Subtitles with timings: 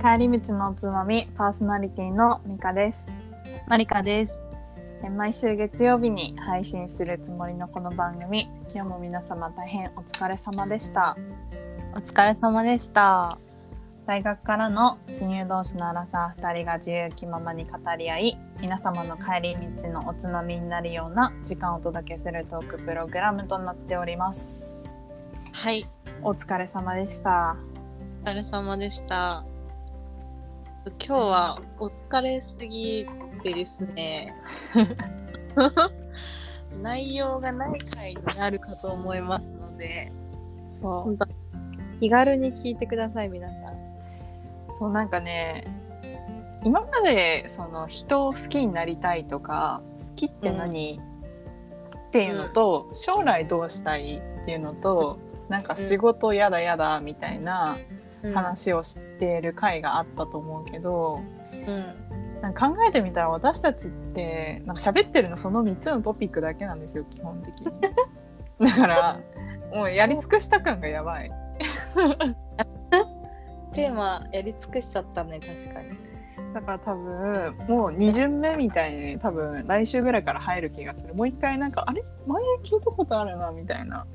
[0.00, 3.10] 帰り道のおつまみパーソナリティのミカです
[3.68, 4.42] マリカです。
[5.04, 11.18] え毎週月曜日に配信するつもりのこの番組今日も皆様大変お疲れ様でした
[11.94, 13.38] お疲れ様でした。
[14.06, 24.88] 大学からの親友同士のアラサー2人が自由気ままに語り合い皆様の帰り道のおつまみになるような時間をお届けするトークプログラムとなっております
[25.52, 25.86] はい。
[26.22, 27.56] お疲れ様でした
[28.24, 29.49] お疲れ様でした。
[30.86, 33.06] 今日はお疲れすぎ
[33.42, 34.34] てですね。
[36.82, 40.10] 内容がない回になるかと思いますので、
[40.70, 41.18] そう。
[42.00, 43.90] 気軽に聞いてください、皆さん。
[44.78, 45.64] そうなんかね
[46.64, 50.98] 今までその人を好きになりたいとか好きって何、
[52.08, 55.18] っていうのと、将来どうしたいっていうのと
[55.50, 57.76] なんか仕事やだやだみたいな
[58.22, 61.20] 話をしている回があったと思うけど、
[61.52, 61.84] うん。
[62.40, 67.66] なんか考えてみたら私たちってなんか喋ってるのその3つのトピックだけなんですよ基本的に。
[68.70, 69.20] だから
[69.74, 71.30] もうやり尽くした感がやばい。
[73.72, 75.90] テーマやり尽くしちゃったね、確かに。
[76.54, 82.02] だから多分もう2巡目みたいに多分来週ぐらいから入る気がするもう一回なんかあれ？
[82.26, 84.06] 前聞いたことあるなみたいな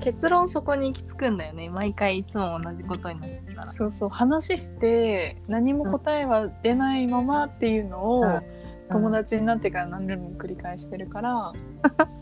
[0.00, 1.68] 結論そこに行き着くんだよね。
[1.68, 3.70] 毎回いつも同じことになってたら。
[3.70, 8.42] そうそう話して何も答えは出ないままっていうのを、うん
[8.90, 11.54] 友達になってから何度も繰り返してるから、うん。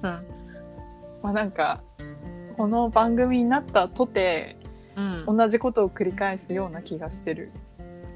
[1.23, 1.83] まあなんか
[2.59, 4.59] この番組になったとて
[4.95, 5.37] うん。
[5.39, 7.53] 同じことを繰り返すような気がしてる。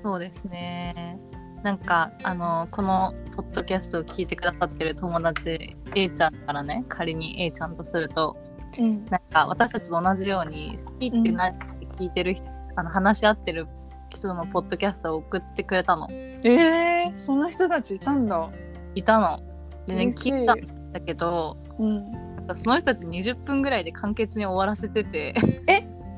[0.02, 1.18] そうですね。
[1.62, 8.36] なんかあのこのポッドキャストを聞いてくださってる友達 A ちゃんからね仮に A ちゃんとすると
[8.80, 13.66] うんなんか私たちと同じように好きって何って聞いてる人、あの話し合ってる
[14.10, 16.08] 人のポッドキャストを送ってくれたの。
[16.10, 18.50] えー、そんな人たちいたんだ。
[18.94, 19.40] いたの。
[19.86, 20.46] でね聞い。
[20.46, 25.34] たんだけどうん、なんかその人たち20分ぐらいで簡潔に終わらせてて。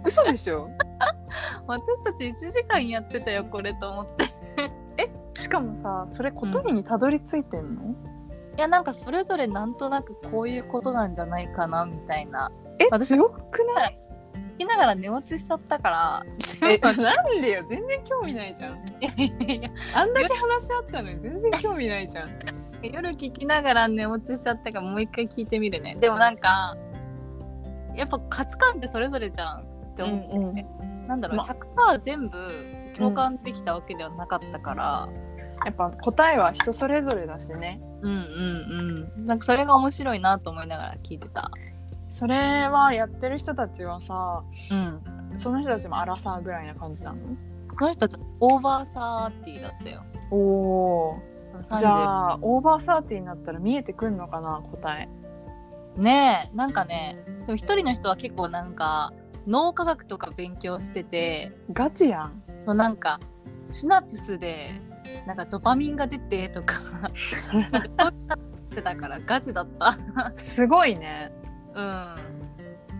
[0.05, 0.69] 嘘でしょ？
[1.67, 4.25] 私たち1時間やってたよこれと思って。
[5.41, 7.95] しかもさそれ答えにたどり着いてんの、
[8.57, 13.99] いやなんかそれぞれなんとなくこういうことなんじゃないかなみたいなえ私強くない？
[14.55, 16.23] 聞きながら寝落ちしちゃったから。
[16.69, 16.97] え なん
[17.43, 17.65] でよ？
[17.69, 18.79] 全然興味ないじゃん。
[19.95, 22.29] あんだけ話し合ったのに全然興味ないじゃん。
[22.83, 25.97] 夜聞きながら寝落ちしちゃったからもう一回聞いてみるね。
[25.97, 26.77] でもなんか
[27.95, 31.07] やっぱ価値観ってそれぞれじゃんって思って、うんうん。
[31.09, 32.39] なんだろう、ま100%全部
[32.97, 35.09] 共感できたわけではなかったから、
[35.65, 37.81] やっぱ答えは人それぞれだしね。
[38.03, 39.27] うん、うんうん。
[39.27, 41.51] なんかそれが面白いなと思いながら聞いてた
[42.15, 45.01] それはやってる人たちはさうん。
[45.37, 47.19] その人たちもアラサーぐらいな感じなの？
[47.77, 50.05] この人たちオーバーサーティーだったよ。
[50.31, 51.19] おお
[51.61, 55.09] 30じゃあオーバーサーティーになったら見えてくんのかな答え。
[55.97, 57.17] ねえなんかね
[57.47, 59.13] でも一人の人は結構なんか
[59.49, 61.51] 脳科学とか勉強してて。
[61.73, 62.43] ガチやん。
[62.65, 63.19] そうなんか
[63.69, 64.71] シナプスで
[65.27, 66.75] なんかドパミンが出てとか。
[67.53, 68.39] なんかそういうのっ
[68.71, 69.97] てたからガチだった。
[70.37, 71.33] すごいね
[71.75, 72.17] うん。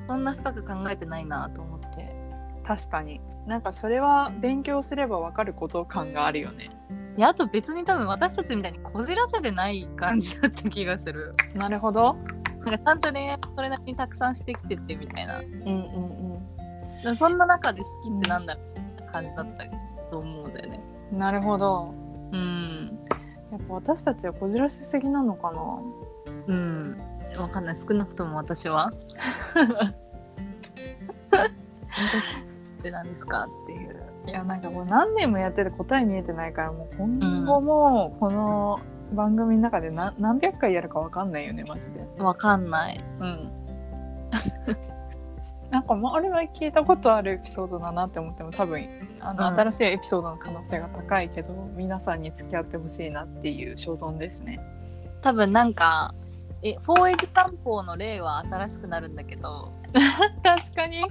[0.07, 2.17] そんな深く考えてないなと思って。
[2.65, 3.21] 確かに。
[3.47, 6.71] なんかそれは勉強すればわかること感があるよね。
[7.17, 11.35] いやあと別に多分私たちみたいにこじらせてない感じだった気がする。
[11.55, 12.17] なるほど。
[12.65, 15.39] なんかちゃんと恋愛それなりにたくさんしてきててみたいな。
[15.39, 16.35] うんうん
[17.05, 17.17] うん。
[17.17, 19.65] そんな中で好きってなんだろうみたいな感じだった
[20.11, 20.81] と思うんだよね。
[21.13, 21.95] なるほど。
[22.33, 22.99] うん。
[23.53, 25.61] やっぱ私たちはこじらせすぎなのかな。
[26.49, 28.93] うんわかんない少なくとも私は
[29.55, 29.67] 本
[31.31, 38.81] 当って何ですかっていういやなんかこう何年もやってて答え見えてないからもう今後もこの
[39.13, 42.07] 番組の中で何何百回やるかわかんないよねマジで。
[42.19, 43.53] わかんないうん。
[45.71, 48.87] なんかまああれは聞いたことあるエピソードだなって思っても多分
[49.21, 54.61] あの、うん新しいエピソードの可能性が高いけど皆さんに付き合ってほしいなっていう所存ですね。
[55.21, 56.15] 多分なんか
[56.65, 59.71] えフォーエグ担保の例は新しくなるんだけど。
[60.43, 61.05] 確かに。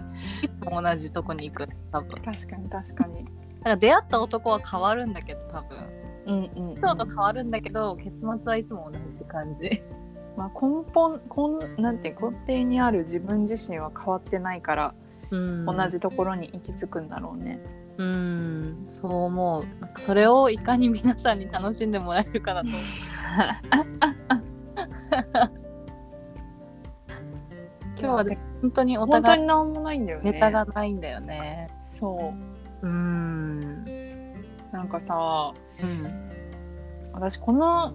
[0.61, 1.69] 同じとこに行く。
[1.91, 2.09] 多分。
[2.09, 3.25] だか確かに確かに。
[3.63, 5.77] ら出会った男は変わるんだけど多分。
[6.25, 6.75] うんうん、うん。
[6.77, 9.69] 人と変わるんだけど結末はいつも同じ感じ。
[10.35, 11.21] まあ、根本
[11.77, 14.95] 根なんて根底にある自分自身は変わってないから、
[15.29, 15.65] うん。
[15.65, 17.59] 同じところに行き着くんだろうね。
[17.99, 18.83] うん。
[18.87, 19.65] そう思う。
[19.79, 22.81] なんかそれをいかに皆さんに楽しんでもらえるかなと思う
[27.99, 30.31] 今日はね本当にお本当互いになんもないんだよね。
[30.31, 31.69] ネタがないんだよね。
[31.81, 32.33] そ
[32.81, 32.85] う。
[32.85, 33.83] ーん。
[34.71, 36.29] なんかさうん。
[37.13, 37.93] 私この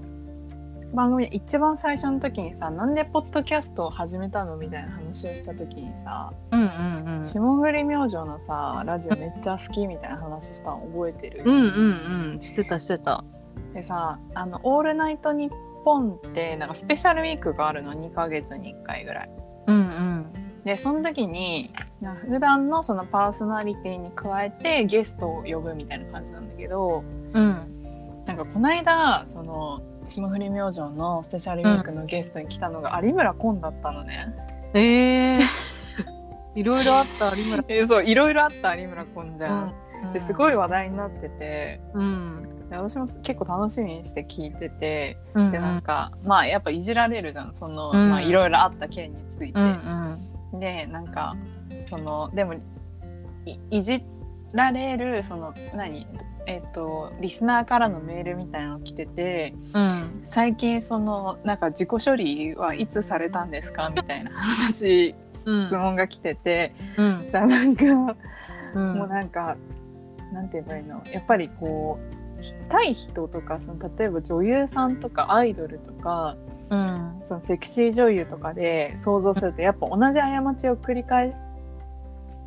[0.94, 7.26] 番組で一番最初の時にさなんでポッドキャストを始めたのみたいな話をした時にさうんうんうん。
[7.26, 12.40] 霜降り明星のさラジオめっちゃ好きみたいな話したの覚えてる、うんうんうん。
[12.40, 13.24] してたしてた。
[13.74, 19.30] でさ「あのオールナイトニッポン」ってなんかスペシャルウィークがあるの2ヶ月に1回ぐらい。
[19.68, 20.26] うんうん。
[20.64, 21.72] でその時に
[22.28, 27.02] 普段のそのパーソナリティに加えてゲストを呼ぶみたいな感じなんだけど
[27.32, 28.22] うん。
[28.26, 34.34] なんかこの間その霜降り明星のスペシャルウィークのゲストに来たのが有村昆だったのね。
[34.74, 35.40] ええ
[36.54, 39.74] いろいろあった有村えそういろいろあった有村昆じゃん。
[40.04, 40.12] うん。
[40.12, 41.80] ですごい話題になってて。
[41.94, 47.54] うんで私も結構楽しみにして聞いててうんでなんか、まあやっぱいじられるじゃん。
[47.54, 48.10] その、うん。
[48.10, 49.60] まあいろいろあった件について。
[49.60, 50.18] うん
[50.52, 50.60] うん。
[50.60, 51.36] でなんか
[51.88, 52.54] そのでも
[53.44, 54.02] いいじ
[54.52, 56.06] られるその何？
[56.46, 60.22] えっ、とリスナーからのメールみたいなの来ててうん。
[60.24, 63.90] 最近そのなんか自己処理はいつされたんですか？
[63.94, 65.64] みたいな話、うん。
[65.66, 67.24] 質問が来ててうん。
[67.28, 67.84] さなんか、
[68.74, 68.94] うん。
[68.94, 69.56] もうなんか
[70.32, 71.02] なんて言えばいいの？
[71.12, 72.17] やっぱりこう
[72.68, 76.36] 対人とかその例えば女優さんとかアイドルとか
[76.70, 77.20] うん。
[77.24, 81.34] そのセクシー女優とかで想像するとやっぱ同じ過ちを繰り返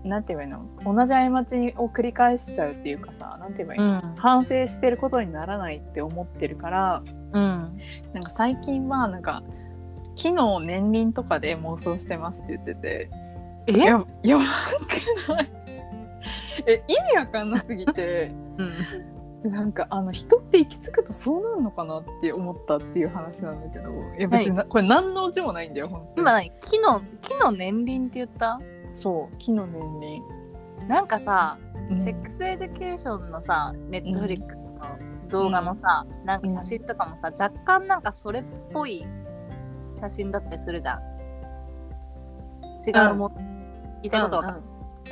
[0.04, 0.96] なんて言えばいいの？
[0.96, 4.16] 同じ過ちを繰り返しちゃうっていうかさなんて言えばいいの、うん。
[4.16, 7.04] 反省してることにならないって思ってるから
[7.34, 7.80] うん。
[8.14, 9.44] なんか最近はなんか
[10.16, 13.10] 機能年輪とかで妄想してますって言ってて
[13.68, 13.74] え？
[13.78, 14.44] ややば
[15.28, 15.50] くない？
[16.68, 18.74] え意味わかんなすぎて うん
[19.44, 23.90] なんかあの人って行き着くとそうなるのかなって思ったっていう話なんだけど。
[24.18, 26.22] いや別にな、これ何のオチもないんだよ本当に。
[26.22, 28.60] 今何木の木の年輪って言った？
[28.94, 31.58] そう木の年輪、なんかさ、
[31.90, 31.98] うん。
[32.04, 35.00] Sex Education のさネットフリックスの
[35.30, 39.06] 動画のさ、なんか写真とかもさ、若干なんかそれっぽい
[39.92, 41.02] 写真だったりするじゃん。
[42.88, 43.32] 違うもん、
[44.04, 44.62] 聞いたことわかる、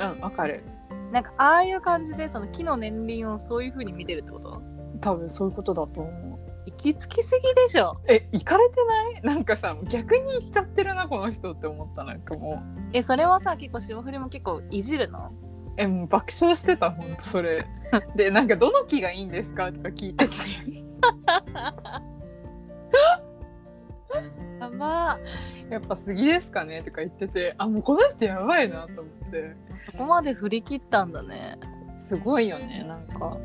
[0.00, 0.64] うんうんわかる
[1.12, 4.62] なんかああいう感じでその木の年輪をそういう風に見てるってこと？
[5.00, 6.40] 多分そういうことだと思う。
[6.66, 7.96] 行き着きすぎでしょ。
[8.06, 9.22] え行かれてない？
[9.22, 12.90] なんかさ逆に行っちゃってるなこの人って思ったなんかもう。
[12.92, 15.32] えそれはさ結構霜降りも結構いじるの？
[15.76, 17.66] えもう爆笑してたほんとそれ。
[18.14, 19.72] でなんかどの木がいいんですか？
[19.72, 20.34] とか聞いてて。
[20.34, 21.72] や
[24.80, 25.18] ば
[25.70, 29.54] やっぱ杉ですかねとか言っててあもうこの人やばいなと思って。
[29.92, 31.58] そこまで振り切ったんだね。
[31.98, 33.36] すごいよねなんか、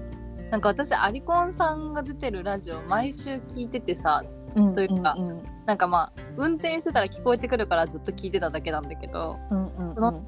[0.50, 4.24] なんか私アリコンさんが出てるラジオ毎週聞いててさ
[4.74, 9.96] というかうんなんかまあ運転してたら聞こえてくるからずっと聞いてただけなんだけどうんうんうん。
[9.96, 10.24] その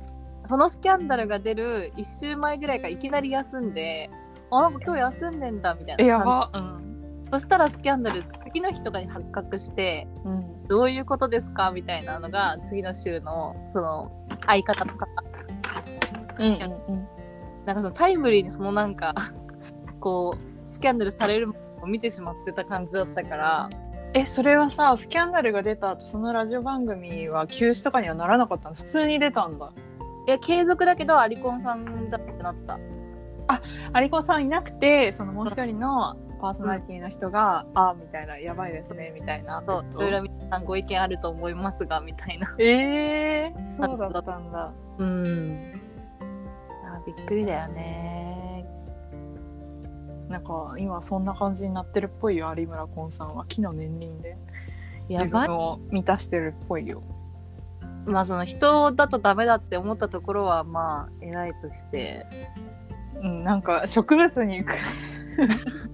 [0.46, 4.10] そのスキャンダルが出る1週前ぐらいからいきなり休んで
[4.52, 7.24] あなんか今日休んでんだみたいな感ばうん。
[7.26, 11.72] じそしたらスキャンダル次の日とかに発覚してうんどういうことですか？
[11.72, 14.12] みたいなのが次の週のその
[14.46, 15.08] 相方とか
[16.40, 17.08] うんうん
[17.66, 19.14] なんかそのタイムリーにそのなんか
[20.00, 21.54] こうスキャンダルされるの
[21.84, 23.70] を見てしまってた感じだったから。
[24.14, 28.76] えそれはさスキャンダルが出た後そのラジオ番組は休止とかにはならなかったの？
[28.76, 29.72] 普通に出たんだ。
[30.28, 32.80] いや継続だけどアリコンさんじゃなくなった。
[33.94, 39.64] アリコさんいなくてそのもう一人のパーソナリティの人が「あみたいな「やばいですね」みたいな。
[39.66, 42.56] そういろいろ皆さんご意見あると思いますがみたいな。
[42.60, 44.72] えー、そうだったんだ。
[44.98, 45.74] うん。
[46.86, 48.66] あびっくりだよね。
[50.30, 53.46] なんか今そんな感じになってるっぽいよ有村昆さんは。
[53.46, 54.38] 木の年輪で。
[55.10, 57.02] 自分を満たしてるっぽいよ。
[58.06, 62.26] まあその人だとダメだって思ったところはまあ偉いとして。
[63.22, 64.76] うんなんか植物に行く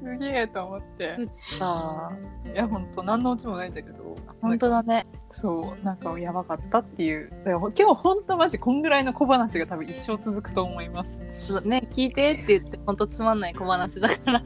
[0.00, 1.16] すげえと思って。
[1.58, 2.12] さ
[2.52, 4.16] いやほんと何のオチもないんだけど。
[4.40, 5.06] 本当だね。
[5.30, 7.32] そうなんかやばかったっていう。
[7.46, 11.18] 今日ほんとマジこんぐらいの小話が多分一生続くと思います。
[11.64, 14.42] ね聞いてって言って本当つまんない小話だから。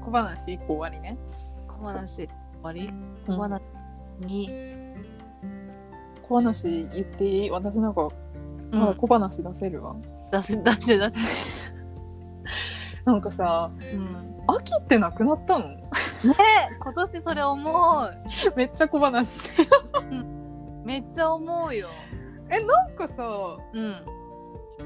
[0.00, 1.16] 小話一個終わりね。
[1.66, 2.28] 小話終
[2.62, 2.88] わり？
[2.88, 3.14] うん。
[3.26, 3.62] 小話
[4.20, 4.50] に、
[6.22, 7.50] 小話言っていい？
[7.50, 8.08] 私なんか
[8.72, 8.94] うん。
[8.94, 9.94] 小話出せるわ、
[10.32, 11.20] 出せ出して出して
[13.04, 14.34] なんかさうん。
[14.46, 15.78] 秋ってなくなったのね
[16.80, 18.10] 今年それ思う。
[18.56, 19.50] めっちゃ小話。
[20.84, 21.88] めっちゃ思うよ。
[22.50, 23.22] えなんかさ
[23.72, 23.94] うん。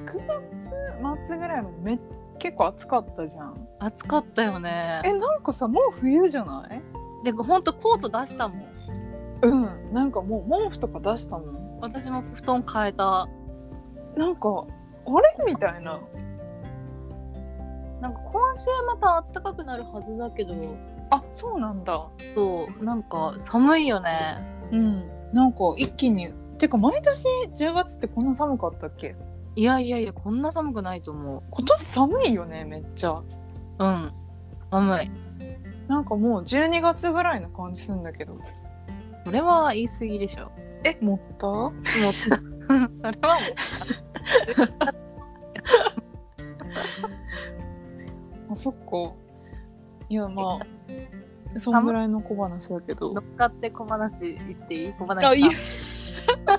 [0.04, 1.98] 9月末ぐらいまでめ
[2.38, 3.54] 結構暑かったじゃん。
[3.80, 5.00] 暑かったよね。
[5.04, 7.24] えなんかさもう冬じゃない？
[7.24, 8.62] でほんとコート出したもん。
[9.42, 9.92] うん。
[9.92, 11.78] なんかもう毛布とか出したもん。
[11.80, 13.28] 私も布団変えた
[14.16, 14.64] なんか
[15.06, 15.10] あ
[15.44, 15.52] れ？
[15.52, 16.00] みたいな。
[18.00, 20.54] なんか今週また暖かくなるはずだけど。
[21.10, 22.06] あそうなんだ。
[22.34, 24.10] そうなんか寒いよね。
[24.70, 25.10] うん。
[25.32, 26.32] なんか一気に。
[26.58, 29.16] てか毎年10月ってこんな寒かったっけ？
[29.56, 33.10] いやいやいやこんな寒くないと思今年寒いよねめっちゃ。
[33.12, 33.24] う
[33.78, 34.12] うん。
[34.70, 35.10] 寒い。
[35.88, 38.38] なんかもう12月ぐらいの感じするんだけど。
[39.24, 40.50] それは言い過ぎでしょ。
[40.84, 41.46] え持った？
[41.46, 42.57] もった
[42.96, 43.38] それは
[48.48, 48.80] も あそっか。
[50.08, 50.58] いやま
[51.54, 53.10] あそんぐらいの小話だけど。
[53.10, 54.92] う乗っかって小話言っていい？
[54.94, 55.60] 小話あいいさ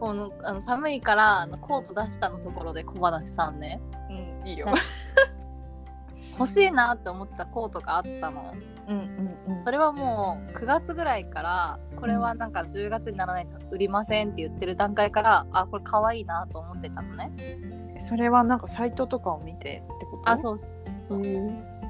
[0.00, 3.80] このあの寒いからあのコート出したのところで小話さんね。
[4.10, 4.12] う
[4.44, 4.68] んいいよ。
[6.38, 8.54] 欲しいなって思ってたコートがあったの
[9.64, 17.30] それはもう9月ぐらいからこれはなんか10月にならないと売りませんって言ってる段階からあこれ可愛いなと思ってたのね。
[17.98, 20.30] それはなんかサイトとかを見てってこと？
[20.30, 21.22] あそうそう。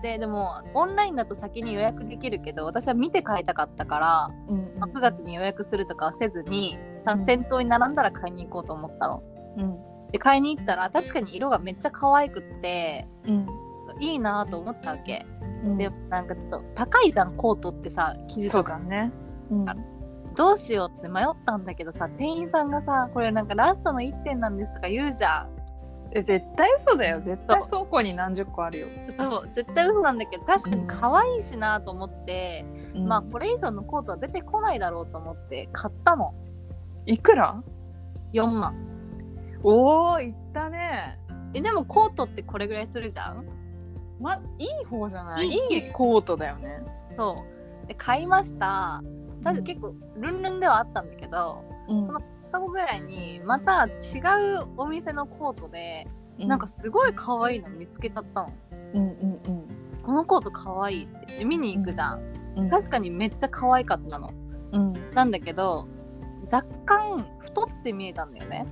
[0.02, 7.24] ででもオンラインだと先に予約できるけど私は見て買いたかったから、うんまあ9月に予約するとかはせずにちゃうんん。
[7.24, 9.22] 店頭に並んだら買いに行こうと思ったの。
[9.56, 9.78] うん。
[10.10, 13.46] で買いに行ったら確かに色がめっちゃ可愛くってうん。
[14.00, 15.26] いいなと思ったわけ。
[15.64, 15.78] うん。
[15.78, 18.72] でなんかちょっと高いじゃんコートってさ生地とか。
[18.72, 19.12] だね。
[19.50, 19.66] うん。
[20.36, 25.58] どうしようって迷ったんだけどさ店員さんがさこれなんかラストの1点なんですとか言うじゃん。
[26.10, 27.20] え絶対嘘だよ。
[27.20, 28.86] 絶対倉庫に何十個あるよ、
[29.18, 29.48] そう。
[29.52, 33.08] 絶対嘘なんだけど確かに可愛いしなと思って、うん。
[33.08, 36.32] まあこれ以上のコートは出てこないだろうと思って買ったの。
[37.04, 37.62] いくら
[38.32, 38.74] ？4万。
[39.62, 41.18] おおいったね。
[41.52, 43.44] えでもコートってこれぐらいするじゃん？
[44.20, 45.46] まいい方じゃない？
[45.46, 45.92] いい。
[45.92, 46.80] コートだよね。
[47.16, 47.44] そ
[47.84, 47.86] う。
[47.86, 49.02] で買いました。
[49.42, 52.04] ただ結構ルンルンではあったんだけどうん。
[52.04, 53.90] その2日後ぐらいにまた違
[54.60, 56.06] うお店のコートで、
[56.38, 58.52] なんかすごい可愛いの見つけちゃったの。
[58.94, 59.38] うんうん
[60.02, 61.44] このコート可愛いって。
[61.44, 62.22] 見に行くじゃん、
[62.56, 62.70] うん。
[62.70, 64.32] 確かにめっちゃ可愛かったの。
[64.72, 64.92] うん。
[65.14, 65.86] なんだけど
[66.50, 68.66] 若干太って見えたんだよね。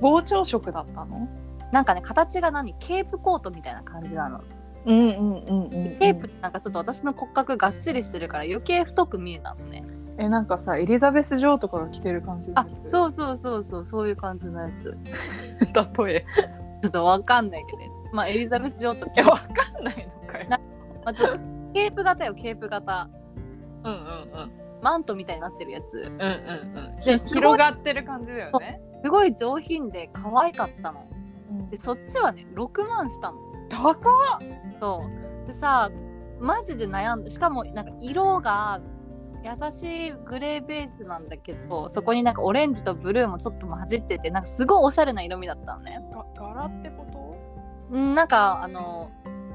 [0.00, 1.28] 膨張色だったの？
[1.72, 2.74] なんかね形が何？
[2.78, 4.40] ケープコートみたいな感じなの
[4.84, 9.84] うんうんうんうんケープってなんかちょっと私の骨格がっちりしてるから余計太く見えたのね。
[10.18, 14.96] えなんかさエリザベス女王とかが着てる感じあそううそうそうそうそういう感じのやつ。
[16.04, 16.26] 例え。
[16.82, 17.78] ちょっとわかんないけど。
[17.78, 20.58] ねまあエリザベス女王といやわかんないのかよな
[21.04, 21.40] まあ、ちょっと
[21.72, 23.08] ケープ型よケープ型。
[23.84, 24.52] うんうんうん。
[24.82, 25.96] マントみたいになってるやつ。
[25.96, 27.00] うんうんうん。
[27.04, 28.80] で広がってる感じだよね。
[29.02, 31.06] すごい上品で可愛かったの。
[31.50, 31.70] うん。
[31.70, 33.38] でそっちはね6万したの。
[33.70, 34.02] 高っ
[34.82, 35.04] そ
[35.44, 35.92] うでさ
[36.40, 38.80] マジで悩んでしかもなんか色が
[39.44, 46.00] 優しいグレーベースなんだけどそこになんかオレンジとブルーもちょっと混じっててなんかすごいおしゃれな色味だったのね。
[46.10, 47.36] が柄ってこと？
[47.90, 49.12] うんなんかあの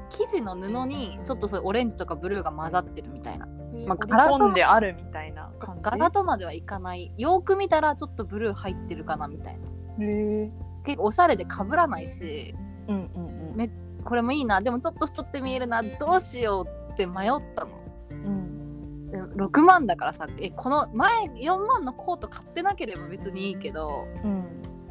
[0.08, 3.46] 生地の布にちょっとそうオレンジとかブルーが混ざってるみたいな。
[3.86, 7.12] まあ柄込んであるみたいな柄とまではいかない。
[7.18, 9.68] よく見たらちょっとブルー入ってるかなみたいな。
[10.04, 10.50] へえ
[10.84, 12.54] 結構おしゃれで被らないし
[12.88, 13.56] うんうんうん。
[13.56, 13.70] め
[14.08, 14.60] これもいいな。
[14.62, 15.82] でもちょっと太って見えるな。
[15.82, 17.70] どうしようって迷ったの。
[18.10, 19.10] うん。
[19.10, 24.44] で6万だからさえこの前4万のコート買ってなければ別にいいけどうん。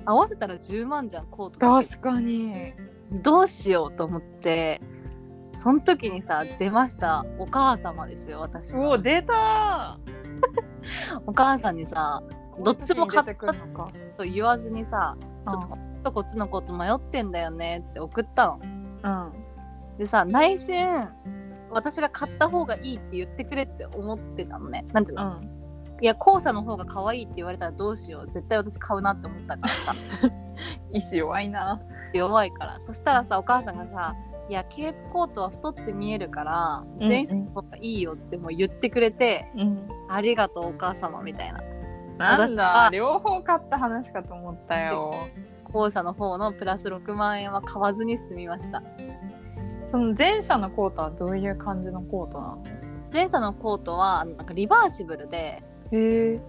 [0.05, 2.73] 合わせたら10万じゃんコート確かに。
[3.11, 4.81] どうしようと思って。
[5.53, 9.97] その時にさ出ましたお母様ですよ私のおお出た
[11.25, 12.21] お母さんにさ
[12.63, 15.17] どっちも買ったと言わずにさ
[15.49, 18.59] ちょっとこっちとこっちのコート迷ってんだよねって送ったの
[19.03, 19.31] うん。
[19.97, 20.85] でさ内心
[21.69, 24.85] 私が買った方がいいって言ってくれって思ってたのね。
[24.93, 25.57] なんていうの、うん。
[26.01, 28.31] いや後者の方が可愛いって言われたらどうしよう。
[28.31, 29.93] 絶対私買うなって思ったからさ。
[30.93, 31.81] 意志弱いな。
[32.13, 32.79] 弱いから。
[32.79, 34.15] そしたらさお母さんがさ
[34.49, 39.87] 「いやケープコートは太って見えるから全身の方がいいよ」ってもう言ってくれて、うん。
[40.09, 41.61] ありがとうお母様みたいな。
[42.17, 45.13] なん私だは両方買った話かと思ったよ
[45.71, 48.81] 後者の方のプラス6万円は買わずに済みました。
[49.91, 52.63] その前者のコートはどういう感じのコートなの？
[53.13, 56.39] 前者のコートはなんかリバーシブルでへえ。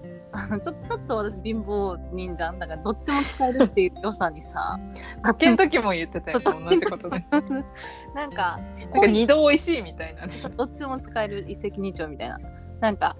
[0.62, 2.58] ちょちょっと私貧乏人じゃん。
[2.58, 4.78] だからどっちも使えるっていう良さにさ。
[5.22, 7.24] かけん時も言ってたよ同じことで
[8.14, 8.58] なんか
[9.06, 10.36] 二度美味しいみたいなね。
[10.56, 12.38] どっちも使える一石二鳥みたいな。
[12.80, 13.16] なんか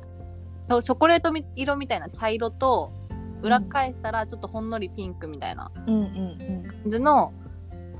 [0.68, 2.92] チョコレートみ色みたいな茶色と
[3.42, 7.32] 裏返したらちょっとほんのりピンクみたいな感じの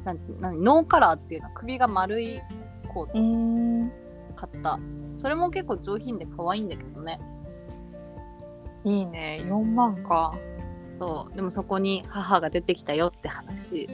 [0.05, 2.41] なんなんノーカラーっていうのは首が丸い
[2.93, 3.99] コート。
[4.35, 4.79] 買った。
[5.17, 7.21] それも結構上品で可愛いんだけどね。
[8.85, 9.39] いいね。
[9.43, 10.33] 4万か。
[10.99, 11.37] そう。
[11.37, 13.89] でもそこに母が出てきたよって話。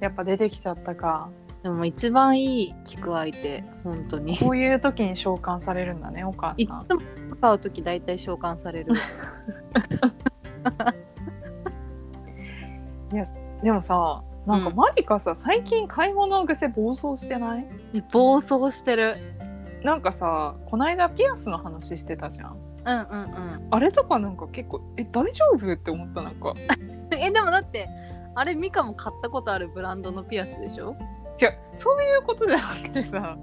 [0.00, 1.30] やっぱ出てきちゃったか。
[1.62, 4.38] でも一番いい聞く相手本当に。
[4.38, 8.92] こういう時に召喚されるんだねお母いつさんも買う時大体召喚される
[13.62, 14.76] でもさなんかうん。
[14.76, 17.66] マリカさ、最近買い物癖暴走してない？
[18.12, 19.16] 暴走してる。
[19.82, 22.56] なんかさこないだピアスの話してたじゃん。
[22.84, 23.68] うんうんうん。
[23.70, 25.72] あれとかなんか結構え大丈夫？
[25.72, 26.54] って思ったなんか。
[27.10, 27.88] えでもだって
[28.34, 30.96] あれミカも買ったことあるブランドのピアスでしょ？
[31.40, 33.36] 違うそういうことじゃなくてさ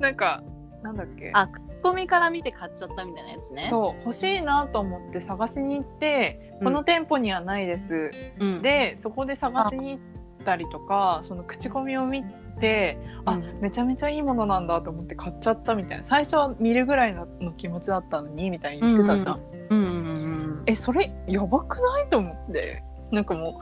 [0.00, 0.42] なんか
[0.82, 1.30] なんだっけ？
[1.34, 3.66] あ口コミから見て買っちゃったみたいなやつね。
[3.68, 6.64] そう欲しいなと思って探しに行って、うん。
[6.64, 8.10] この店舗にはないです。
[8.40, 10.00] うん、でそこで探しに行っ
[10.46, 12.24] たりとかその口コミを見
[12.58, 13.60] てあ、うん。
[13.60, 16.04] めちゃめちゃいいものなんだと思って買っちゃったみたいな。
[16.04, 17.26] 最初は見るぐらいの
[17.58, 19.78] 気持ちだったのにみたいに言ってたじゃん、うん。
[19.78, 22.82] うんうんえそれやばくないと思って。
[23.12, 23.60] なんかも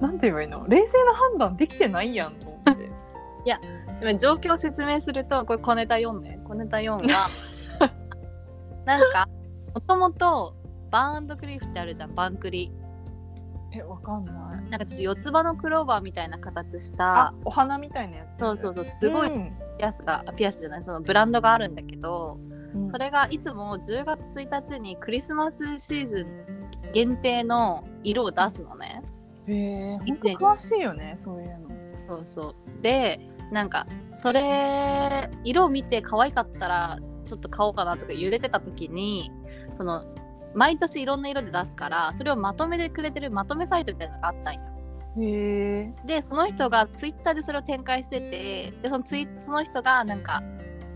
[0.00, 0.68] うなんて言えばいいの？
[0.68, 2.76] 冷静な判断できてないやんと思って。
[4.00, 6.38] でも状況を説明するとこれ小ネタ4ね。
[6.44, 7.30] 小ネタ4は
[8.86, 9.28] なんか
[9.74, 10.54] もともと
[10.90, 12.72] バーンドクリフってあるじゃんバンクリ。
[13.72, 14.70] えわかんない。
[14.70, 18.38] なんかちょっと四つ葉のクローバーみたいな形したあお花みたいなやつ。
[18.38, 19.52] そうそうそうすごいうん。
[19.78, 22.38] ピアスが、あピアスじゃないそのブランドがあるんだけど、
[22.74, 22.88] うん。
[22.88, 26.46] それがいつも10月1日にクリスマスシーズン
[26.92, 29.02] 限定の色を出すのね。
[29.48, 31.66] へえ詳しいよねそういうの。
[32.08, 32.82] そうそう。
[32.82, 39.30] でなんかそれ色を見て可愛かったらちょっと買おうかなとか揺れてた時に
[39.74, 40.04] その
[40.54, 44.60] 毎年いろんな色で出すからそれをまとめてくれてるまとめサイトみたいなのがあったんよ。
[46.04, 50.42] でその人がツイッターでそれを展開しててでそのツイその人がなんか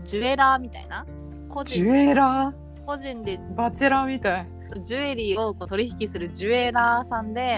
[0.03, 1.05] ジュエラーみたいな
[1.49, 2.53] 個ジ人ュエラ
[2.85, 4.47] 個人でーバチェラーみたい。
[4.83, 7.57] ジュエリーをこう取引するジュエラーさんで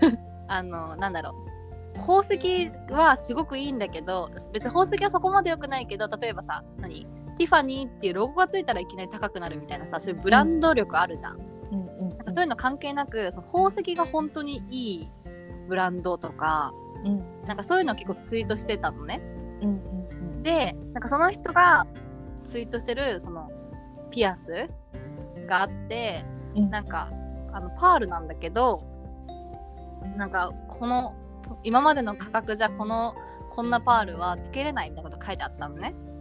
[0.48, 1.44] あのなんだろう。
[1.98, 7.06] 宝石はすごくいいんだけど別に宝石はそこまで良くないけど例えばさ何？
[7.34, 11.38] ティファニーっていうロゴがついたらいきなり高くなるみたいなさそういうブランド力あるじゃん、
[11.72, 11.78] うん。
[11.78, 12.10] うん。
[12.12, 15.10] そういうの関係なくその宝石が本当にいい
[15.68, 16.72] ブランドとか
[17.04, 17.42] うん。
[17.46, 19.20] なんかそういうのを結構ツイートしてたのね。
[19.62, 19.68] うん。
[19.68, 19.72] う
[20.38, 20.42] ん。
[20.42, 21.86] でなんかその人が
[22.44, 23.50] ツイートしてるその
[24.10, 24.68] ピアス
[25.48, 26.70] があってうん。
[26.70, 27.10] なんか
[27.52, 28.82] あのパールなんだけど
[30.16, 31.14] なんかこの
[31.62, 33.14] 今までの価格じゃこの
[33.50, 35.92] こんなパールはつけれないみたいなこと書いてあったのね。
[35.94, 36.13] うんうんうん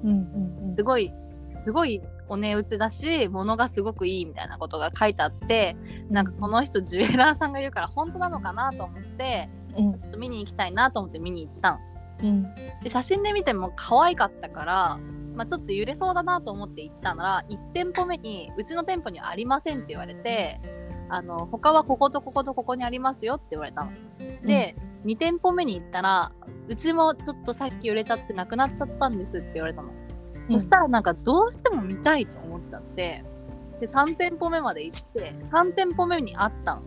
[0.76, 1.12] すごい
[1.54, 5.76] すごいお値打ちだし物がすごくいいみたいなことが書いてあって
[6.10, 9.94] なんかこの人ジュエラーさんが言うから本当なのかなと思ってうん。
[9.94, 11.80] ちょっと見に行きたいなと思って見に行ったの
[12.24, 12.42] うん。
[12.82, 15.00] で写真で見ても可愛かったから、
[15.36, 20.60] まあ、ちょっと揺れそうだなと思って行ったなら1店舗目にうちの店舗にはありませんって言われて
[21.10, 23.92] あの他はこことこことここにありますよって言われたの。
[24.44, 26.32] で、2店舗目に行ったら
[26.68, 29.92] うちもちょっとさっき売れちゃってなくなっちゃったんですって言われたの。
[30.44, 33.24] そしたらなんかどうしても見たいと思っちゃって。
[33.80, 36.82] で3店舗目まで行って3店舗目にあったの。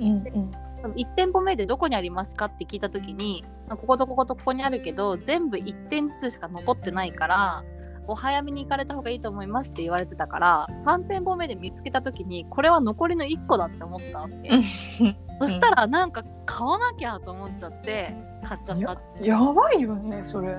[0.00, 0.52] うんうん。
[0.82, 7.64] その1店舗目でどこにありますかって聞いた時にこことこことここにあるけど全部1点ずつしか残ってないから
[8.08, 15.16] お早めに行かれた方がいいと思いますって言われてたから3店舗目で見つけた時にこれは残りの1個だって思ったわけ、うん。
[15.40, 18.12] そしたらなんか買わなきゃと思っちゃって
[18.42, 20.56] 買っちゃったやばいよねそれ。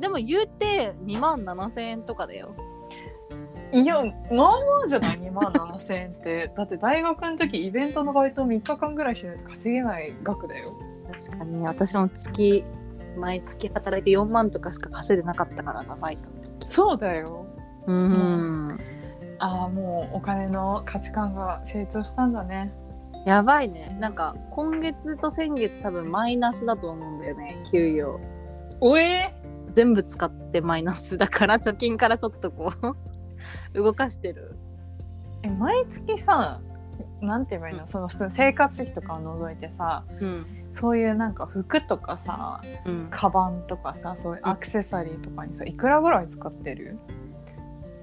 [0.00, 2.54] でも言うて2万7000円とかだよ。
[3.72, 4.46] いやまあま
[4.84, 6.52] あじゃない？2万7000円って。
[6.56, 10.74] だって大学の時イベントのバイト3日間ぐらいしないと稼げない額だよ。
[11.12, 11.62] 確かに。
[11.62, 12.64] 私も月
[13.16, 16.68] 毎月働いて4万とかしか稼いでなかったからなバイトの時。
[16.68, 17.46] そうだよ。
[17.86, 18.78] うん。
[19.38, 22.72] ああもうお金の価値観が成長したんだね
[23.26, 23.96] やばいね。
[23.98, 28.20] なんか今月と先月多分マイナスだと思うんだよね、給与。
[28.80, 29.34] おえ
[29.74, 32.72] 全部使ってマイナスだから 貯金からちょっとこ
[33.74, 34.56] う 動かしてる。
[35.42, 36.60] え毎月さ
[37.20, 40.46] なんて言えばいいの、うんその生活費とかを除いてさうん。
[40.72, 43.08] そういうなんか服とかさうん。
[43.10, 46.96] カバンとかさそういうアクセサリーとかにさいくらぐらい使ってる？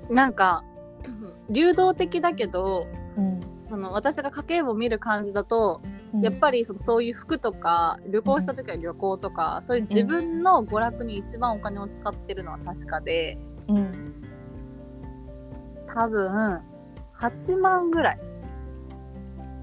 [0.09, 0.65] なんか
[1.49, 3.39] 流動的だけど、うん
[3.73, 5.81] その私が家計簿を見る感じだと、
[6.21, 14.23] やっぱりそのそういう服とか旅行した時は旅行とか、そういう自分の娯楽に一番お金を使ってるのは確かで、り、うん、
[15.87, 16.61] 多分
[17.19, 18.19] 8万ぐらい。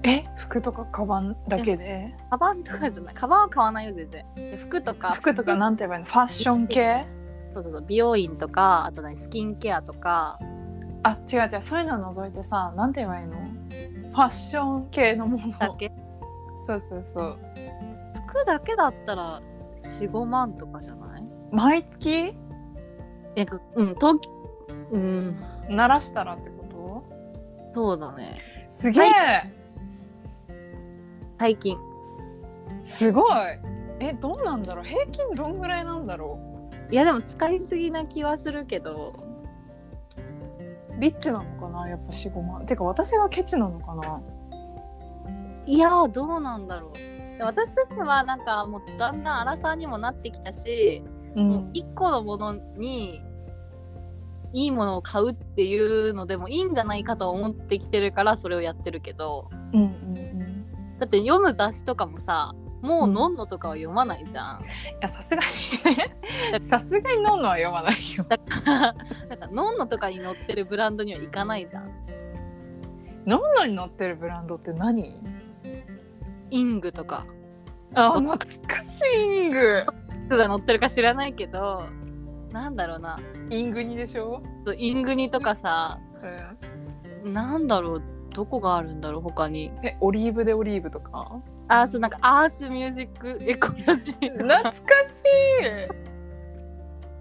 [0.03, 0.25] え？
[0.35, 2.13] 服とかカバンだけで？
[2.29, 3.15] カバンとかじゃない。
[3.15, 4.25] カバンは買わないよ全然。
[4.35, 6.09] で服とか服とかなんて言えばいいの？
[6.09, 7.07] ファッション系？
[7.53, 7.85] そうそうそう。
[7.87, 10.37] 美容院とかあと何スキンケアとか。
[11.03, 11.61] あ違う違う。
[11.61, 13.37] そういうのを除いてさなんて言えばいいの？
[14.11, 15.49] ファッション系のもの。
[15.57, 15.91] だけ？
[16.67, 17.39] そうそうそう。
[18.27, 19.41] 服だけだったら
[19.75, 21.23] 45万とかじゃない？
[21.51, 22.35] 毎月？
[23.35, 24.31] なんかうん東京
[24.91, 25.37] うん。
[25.69, 26.61] 鳴らしたらってこ
[27.73, 28.41] そうだね。
[28.69, 29.03] とすげえ、
[31.37, 31.77] 最近。
[32.83, 33.31] すごい。
[34.01, 34.85] えどうなんだろう？
[34.85, 36.37] 平均どんぐらいなんだろ
[36.89, 39.13] いやでも使いすぎな気はするけど。
[39.27, 39.30] う
[41.01, 41.89] リッチなのかな？
[41.89, 42.65] やっぱ45万。
[42.65, 44.21] てか私がケチなのかな？
[45.65, 46.93] いやーどうなんだろう。
[47.37, 51.03] で私としてはなんかもうだんだん荒さにもなってきたし、
[51.35, 53.19] うもう1個のものに
[54.53, 59.49] いいものを買うっていうのでもいいんじゃないかと思ってきてるからそれをやってるけど。
[59.73, 60.97] うんうんうん。
[60.99, 64.61] だって読む雑誌とかもさもうのんのとかは読まないじゃん。
[64.61, 64.65] い
[65.01, 65.41] やさすが
[65.85, 66.17] にね。
[66.67, 68.25] さすがにノンノは読まないよ。
[68.27, 68.93] だから
[69.29, 71.89] なんかのんのとかに載ってるブランドには行かないじゃん。
[73.25, 75.15] ノンノに載ってるブランドって何？
[76.49, 77.25] イングとか。
[77.93, 79.85] あ懐かしいイング。
[80.27, 81.83] 服が載ってるか知らないけど
[82.51, 83.19] なんだろうな。
[83.49, 84.41] イングニでしょ、
[84.77, 85.99] イングニとかさ
[87.23, 88.03] うん、なんだろう。
[88.33, 89.71] どこがあるんだろう他に。
[89.83, 91.41] えオリーブでオリーブとか？
[91.67, 94.81] あそうなんかアースミュージックエコロジー懐かし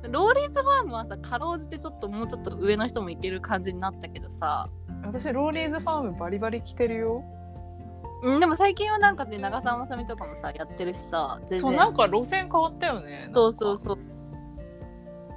[0.02, 0.10] い。
[0.10, 4.68] ローリーズファームはさかろうじてちょっともうちょっと上の人もいける感じになったけどさ。
[5.02, 7.24] 私ローリーズファームバリバリ着てるよ。
[8.22, 11.60] うんでも最近はなんかね長澤まさみとかもさやってるしさ全然。
[11.60, 13.98] そうなんか路線変わったよねそうそうそう。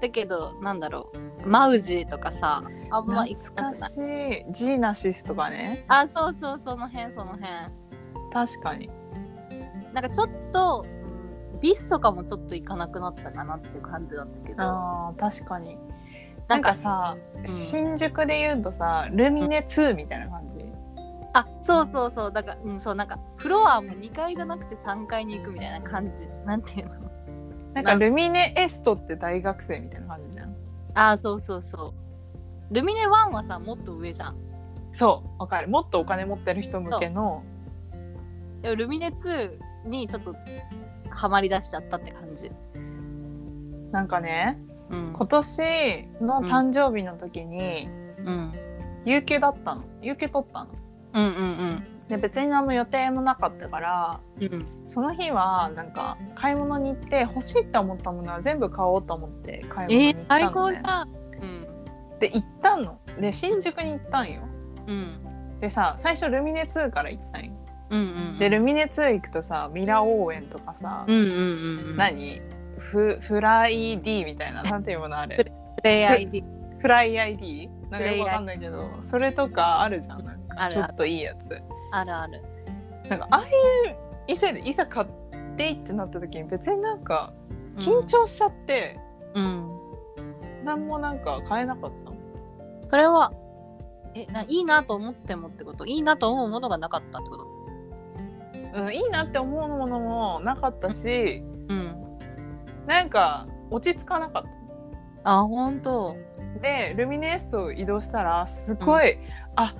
[0.01, 1.11] だけどなんだろ
[1.45, 2.61] うマウジーとかさ
[2.91, 4.45] あんま懐かしい。
[4.51, 5.85] ジーナシスとかね。
[5.87, 7.47] あそうそうその辺その辺
[8.33, 8.89] 確かに。
[9.93, 11.03] なんかちょっと、うん
[11.61, 14.63] ビスとかもちょっと行かなくなったかなっていう感じだったけど。
[14.63, 15.77] あー確かに。
[16.49, 17.47] なんんなかかさ、ん。
[17.47, 20.65] 新宿で言うとさルミネ2みたいな感じ、
[21.31, 22.31] あそうそうそう。
[22.33, 26.27] だからうんそうなんかフロアも2階じゃなくて3階に行くみたいな感じ。
[26.45, 26.95] なんていうの？
[27.75, 30.55] なんかルミネエストって大学生みたいな感じじゃん？
[30.95, 31.93] あそうそうそ
[32.69, 32.73] う。
[32.73, 34.35] ルミネ1はさもっと上じゃん。
[34.91, 35.69] そうわかる。
[35.69, 37.39] もっとお金持ってる人向けの
[38.63, 40.35] でもルミネ2にちょっと
[41.09, 42.49] ハマりだしちゃったって感じ。
[43.91, 44.57] なんかね
[44.89, 45.13] うん。
[45.13, 47.87] 今年の誕生日の時に
[48.25, 48.53] うん。
[49.05, 49.83] 有給だったの。
[50.01, 50.71] 有給取ったの。
[51.13, 54.43] うんうんで別に何も予定もなかったからうん。
[54.45, 60.81] うんその日はなんか買い物に行って欲しいって思ったものは全部買おうと思って買い物にえー、行ったの、ね。
[60.81, 61.07] 最高だ。
[61.41, 61.67] うん。
[62.19, 62.99] で行ったの。
[63.19, 64.41] で新宿に行ったんよ。
[64.87, 65.59] うん。
[65.59, 67.52] でさ最初ルミネ2から行ったんよ
[67.89, 68.03] うんう
[68.35, 71.97] んでルミネ2行くとさミラ応援とかさ、うんうんうんうん。
[71.97, 72.41] 何？
[72.77, 75.37] フフライ D みたいななんていうものあれ？
[75.37, 76.43] プレイ ID
[76.79, 80.23] フライ ID なんかよくわかんないけフどそれとかあるじゃん。
[80.23, 80.73] なんある。
[80.75, 81.61] かちょっといいやつ。
[81.91, 82.41] あるある。
[83.09, 83.45] なんかああい
[83.91, 83.95] う
[84.27, 85.07] 店でいざ買っ
[85.57, 87.33] ていってなった時に別になんか
[87.77, 88.99] 緊張しちゃって、
[89.33, 89.69] うん。
[90.63, 92.17] 何もなんか買えなかったの？
[92.89, 93.33] それは
[94.13, 95.85] えないいなと思ってもってこと？
[95.85, 97.52] いいなと思うものがなかったってこと？
[98.73, 101.95] うん、いいなって思うものもなかったしうん。
[102.87, 104.43] なんか落ち着かなかっ
[105.23, 106.15] あ本当。
[106.55, 109.17] たでルミネエスト移動したらすごい、
[109.55, 109.75] あ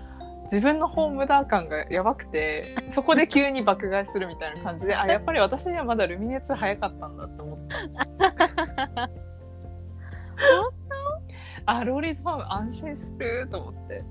[0.46, 9.10] 自分のホームダー感がやばくて そこで急に爆買いするみたいな感じであ やっぱり私にはまだルミネ2早かったんだって思った。
[11.66, 14.04] あローリーズファーム安心すると思って。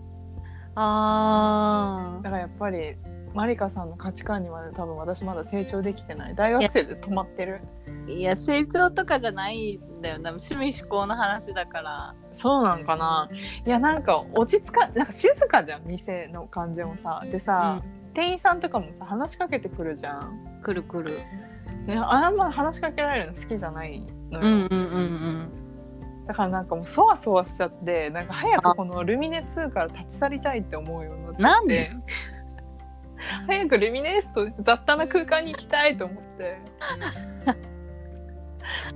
[0.74, 2.96] あだからやっぱり
[3.34, 6.34] マリカさんの価値観にまで多分私まだ成長できてない。
[6.34, 7.60] 大学生で止まってる。
[8.06, 12.14] ーいや成長とかじゃないんだよでも趣味嗜好の話だから。
[12.32, 13.28] そうなんかな。
[13.66, 17.22] いやなんか落ち着かなんか静かじゃん店の感じもさ。
[17.30, 17.80] でさ、
[18.14, 21.18] 店員さんとかもさ話しかけてくるじゃん、くるくる。
[21.86, 25.00] ね、あんま話しかけられるの好きじゃないのよ、うんうんうん
[26.20, 26.26] うん。
[26.26, 31.42] だからなんかもうそわそわしちゃってなんか早くこのルミネ2から立ち去りたいって思うようになって。
[31.42, 31.90] なんで？
[33.46, 36.58] 早くルミネエスト雑多な空間に行きたいと思って。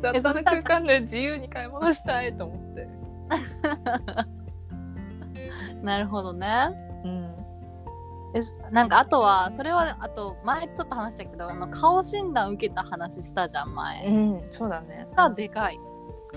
[0.01, 2.89] 雑多な空間で自由に買い物したいと思って。
[5.83, 6.69] なるほどね。
[7.05, 7.37] うん。
[8.71, 14.07] なんかあとはそれはあと前ちょっと話したけどあの顔診断受けた話したじゃん前。
[14.07, 15.09] うんそうだね。
[15.17, 15.79] がでかい。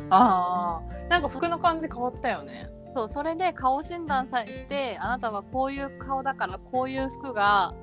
[0.09, 2.69] ああなんか服の感じ変わったよね
[2.99, 7.73] そうそれで顔診断さえしてあなたはこういう顔だからこういう服が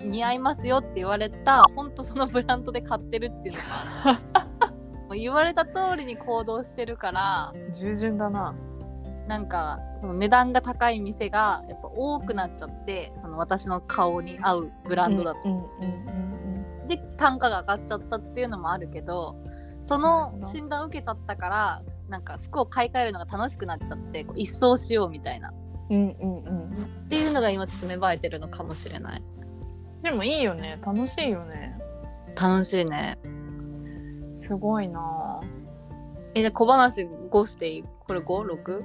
[0.00, 4.20] 似合いますよって言われたほんとそのブランドで買ってるっていうのが
[5.06, 8.54] もう言われた通りに行動してるから従順だな。
[9.28, 15.68] なんかその値段が高い店がやっぱ多くなっちゃってその私の顔に合うブランドだと、
[16.86, 19.36] で単価が上がっちゃったっていうのもあるけど
[19.82, 25.50] その診断受けちゃったからなんか服を買い替えるのが楽しくなっちゃってこう一掃しようみたいな。
[25.50, 25.52] っ
[25.90, 26.54] うんうんうん。
[26.78, 29.22] うんていうのが今ちょっと芽生えてるのかもしれない。
[30.02, 30.80] でもいいよね。
[30.84, 31.78] 楽しいよね。
[32.40, 33.18] 楽しいね。
[34.40, 35.40] すごいな。
[36.34, 37.84] えじゃあ小話5していい？
[38.06, 38.84] これ 5?6?5?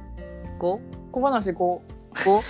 [0.60, 1.82] 小話5 5?
[2.24, 2.44] さ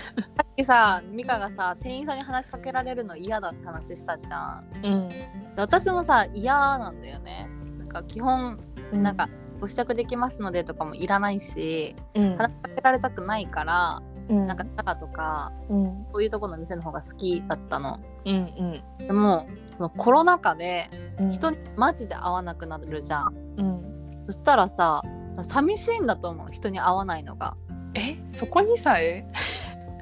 [0.43, 4.65] っきさ美香がさ店員さんに話しかけられるの嫌だって話したじゃん。
[4.83, 5.09] うん。
[5.09, 7.49] で私もさ嫌なんだよね。
[7.79, 8.59] なんか基本
[8.93, 9.27] なんか
[9.61, 12.35] ご試着できますのでとかもいらないしうん。
[12.35, 14.47] 話しかけられたくないからうん。
[14.47, 16.05] なんかタラとかうん。
[16.11, 17.99] そういうとこの店の方が好きだったの。
[18.25, 18.83] うん。
[18.97, 21.31] でもそのコロナ禍でうん。
[21.31, 23.35] 人にマジで会わなくなるじゃん。
[23.57, 24.25] うん。
[24.25, 25.03] そしたらさ
[25.43, 27.55] 寂しいんだと思う人に会わないのが。
[27.93, 28.17] え？
[28.27, 29.25] そこにさえ？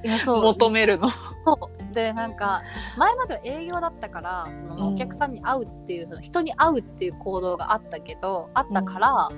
[0.03, 0.43] いやそう。
[0.43, 1.09] 求めるの。
[1.09, 1.17] そ
[1.53, 2.61] うでなんか
[2.97, 9.29] 前までは営業だったからそのお客さんに会うっていう、その人に会うっていう行動があったけどあったから、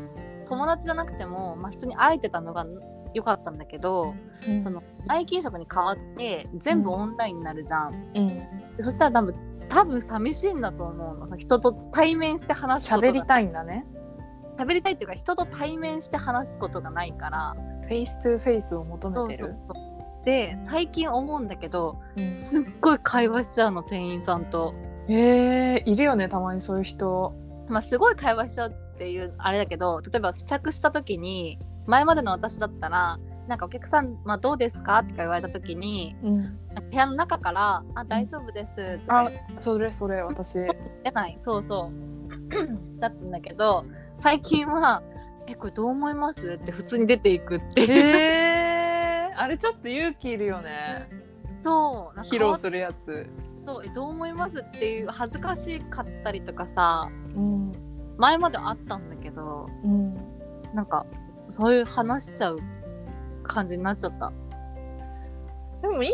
[0.46, 2.66] 友達じゃなくても、まあ、人に会えてたのが
[3.14, 4.16] 良かったんだけど、
[4.62, 7.94] その内勤職に変わって全部オンラインになるじゃん。
[7.94, 8.28] うん。
[8.78, 9.36] でそしたら多分
[9.70, 11.38] 多分寂しいんだと思うの。
[11.38, 13.08] 人と対面して話すことが。
[13.08, 13.86] 喋りたいんだね。
[14.58, 17.56] 喋りたいっていうか人と対面して話すことがないから。
[17.88, 19.38] Face to face を求めてる。
[19.38, 19.91] そうそう
[20.26, 22.32] で最近思うんだけどうん。
[22.32, 24.74] すっごい会話しちゃうの店員さんと。
[25.08, 27.34] えー、いるよねたまにそういう人。
[27.68, 31.58] まあ、すごい会話しちゃうっていうあれだけど例えば試着した時に
[31.88, 36.58] 前までの私だったらなんかお客さん、まあ、どうですかとか言われた時にうん。
[36.90, 40.56] 部屋の中から「あ大丈夫です」とかあそれそれ私。
[40.60, 40.68] 言
[41.06, 41.36] えない。
[41.38, 42.12] そうそう。
[43.00, 45.02] だったんだけど最近は
[45.48, 48.41] 「えこれどう思います?」って普通に出ていくっていう、えー、
[49.36, 51.10] あれちょっと勇気いるよね。
[51.62, 53.28] そう披露するやつ。
[53.66, 57.10] そうえどう思いますっていう恥ずかしかったりとかさ。
[57.36, 57.72] うん。
[58.18, 60.16] 前まであったんだけどうん。
[60.74, 61.06] なんか
[61.48, 62.60] そういう話しちゃう
[63.44, 64.32] 感じになっちゃった。
[65.82, 66.14] でもいいい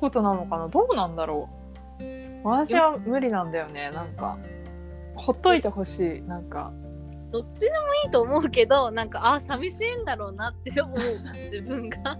[0.00, 0.68] ことなのかな？
[0.68, 1.48] どうなんだろ
[2.00, 2.04] う。
[2.44, 3.90] 私は無理なんだよね。
[3.90, 4.38] なんか
[5.16, 6.22] ほっといてほしい。
[6.22, 6.72] なんか。
[7.30, 7.76] どっちでも
[8.06, 10.98] いいと思うけどなんかあ寂しいんだろうなって思う。
[11.44, 12.16] 自分が。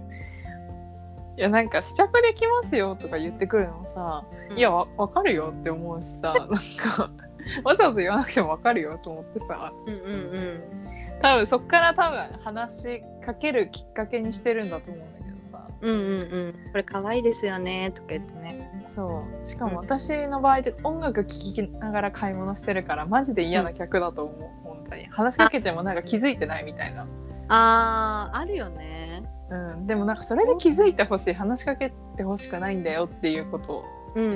[1.39, 4.25] いやなんか試着できますよとか言ってくるのさ、
[4.57, 7.09] いやわ分かるよって思うしさなんか
[7.63, 9.71] わざわざ言わなくても分かるよと思ってさ。
[9.85, 11.19] うんうんうん。
[11.21, 15.67] 多分そっから多分話しかけるきっかけにしてるんだと思うんだけどさ。
[15.79, 16.53] うんうんうん。
[16.71, 18.83] これ可愛いですよねとか言ってね。
[18.87, 19.47] そう。
[19.47, 27.07] しかも私の場合で音楽聴きながら買い物してるからマジで嫌な客だと思う、本当に話しかけてもなんか気づいてないみたいな、
[27.47, 29.08] あーあるよね。
[29.49, 31.33] うん、でもなんかそれで気づいてほしい。
[31.33, 33.77] 話しかけてほしくないんだよっていうこと。
[33.77, 33.85] を
[34.15, 34.31] うんうん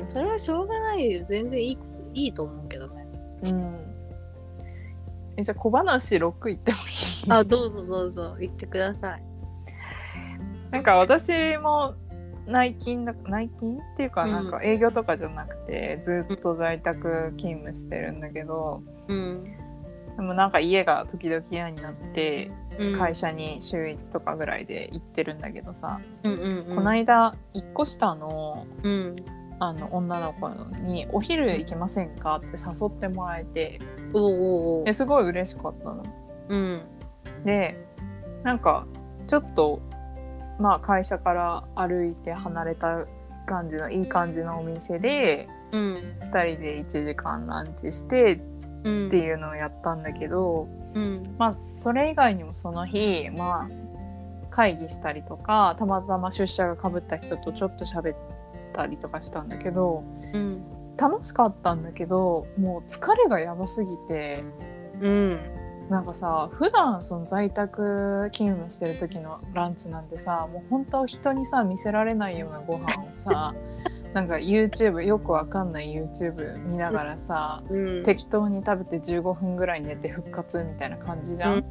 [0.00, 0.06] うん。
[0.08, 1.10] それはしょうがない。
[1.10, 3.06] よ全然いいこといいと思うけどね。
[3.44, 3.78] うん。
[5.36, 6.80] えじゃあ小話6言ってもい
[7.26, 7.32] い？
[7.32, 8.36] あどうぞどうぞ。
[8.38, 9.22] 言ってください。
[10.70, 11.94] なんか私も
[12.46, 14.32] 内勤だ内勤っていうかうん。
[14.32, 18.82] なんか営業とかじゃなくて、ずっと在宅勤務してるんだけど。
[19.08, 19.44] うん。
[20.16, 29.16] でもなんか家が時々嫌になってうん、会社に週1とかぐらいで行ってるんだけどさ、うんうんうん、この間1個下のうん。
[29.60, 30.48] あの女の子
[30.84, 33.80] に「お昼行きませんか?」って誘ってもらえて。
[34.84, 36.04] ですごい嬉しかったの。
[36.48, 36.80] うん。
[37.44, 37.76] で
[38.44, 38.86] なんか
[39.26, 39.80] ちょっと
[40.58, 43.04] まあ会社から歩いて離れた
[43.46, 45.94] 感じのいい感じのお店でうん。
[46.20, 48.40] 2人で1時間ランチして
[48.84, 51.34] うんっていうのをやったんだけど、うん。
[51.38, 53.88] まあそれ以外にもその日まあ
[54.50, 58.16] 会議したりとかたまたま出社がかぶった人とちょっと喋っ
[58.72, 60.62] たりとかしたんだけどうん
[60.96, 64.42] 楽しかったんだけどもう疲れがやばすぎて
[65.00, 65.38] うん。
[65.88, 73.54] なんかさ普段その在宅勤務してる時のランチなんてさもう本当人にさ見せられないようなご飯をさ
[74.14, 78.04] なんか YouTube よくわかんない YouTube 見ながらさ、うん。
[78.04, 81.64] 適当に食べて15分ぐらい寝て復活みたいな感じじゃん、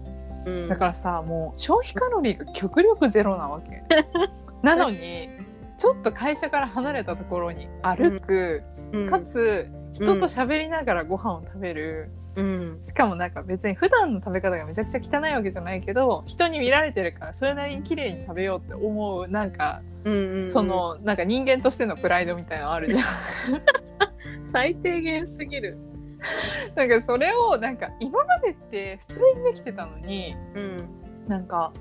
[0.45, 0.69] うん。
[0.69, 3.83] だからさもう消費カロリーが極力ゼロなわけ。
[4.61, 5.29] なのに
[5.77, 9.09] ちょっと会社から離れたところに歩く、うん。
[9.09, 12.77] かつ人と喋りながらご飯を食べる、うん。
[12.83, 23.03] しかもなんか別に普段の食べ方がめちゃくちゃ汚いわけじゃないけど人に見られてるからそれなりに綺麗に食べようって思うなんか、うんうんそのなんか人間としてのプライドみたいなのあるじゃん。
[24.45, 25.77] 最低限すぎる。
[26.75, 30.89] なんかそれをなんか今までって普通にできてたのにうん
[31.27, 31.73] なんか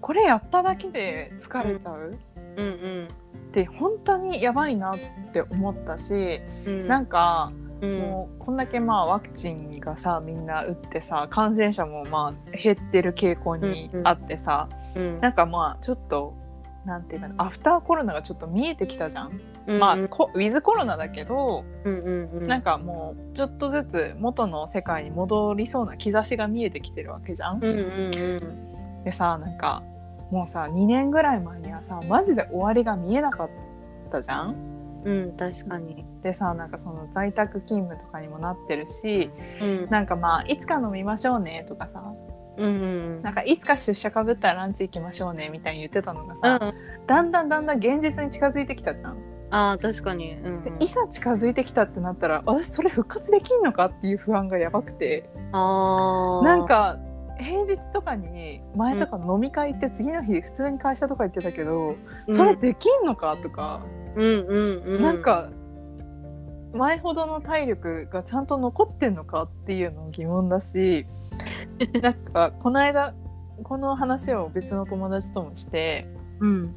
[0.00, 2.18] これやっただけで疲れちゃう、
[2.56, 3.08] うんうん。
[3.48, 4.98] って本当にやばいなっ
[5.32, 6.88] て思ったし、うん。
[6.88, 16.34] なんかうんもうこんだけまあワクチンがさみんな打ってさ感染者もまあ減ってる傾向にあってさ、うんなんかまあちょっと
[16.84, 19.40] なんていうかなアフターコロナがちょっと見えてきたじゃん。
[19.66, 27.56] うんまあこウィズコロナだけど、うんうんうんなんかもうちょっとずつ元の世界に戻りそうな兆しが見えてきてるわけじゃん。
[27.56, 29.82] うんうんうんでさなんか
[30.30, 33.50] もうさ2年ぐらい前にはさマジで終わりが見えなかっ
[34.10, 34.54] たじゃん。
[35.04, 36.04] うん確かに。
[36.22, 39.90] でさなんかその在宅勤務とかにもなってるしうん。
[39.90, 42.02] なんかまあいつか飲みましょうねとかさ
[42.56, 42.68] うんう
[43.18, 46.74] んなんかいつか出社かぶったらランチ行きましょうねみたいに言ってたのがうさ、ん。
[47.06, 49.18] だんだんだんだん現実に近づいてきたじゃん。
[49.50, 50.34] ああ確かに。
[50.34, 55.28] うんいざ近づいてきたってなったら私それ復活できんのかっていう不安がやばくて。
[55.52, 56.98] ああなんか
[57.38, 61.96] 平日とかに前とか飲み会行って次の日普通に会社とか行ってたけど、
[62.28, 65.50] それできんのかとか、うんうんうんなんか
[66.72, 71.06] 前ほどの体力がちゃんと残ってんのかっていうのも疑問だし
[72.02, 73.14] なんかこの間
[73.62, 76.08] この話を別の友達ともして
[76.40, 76.76] うん。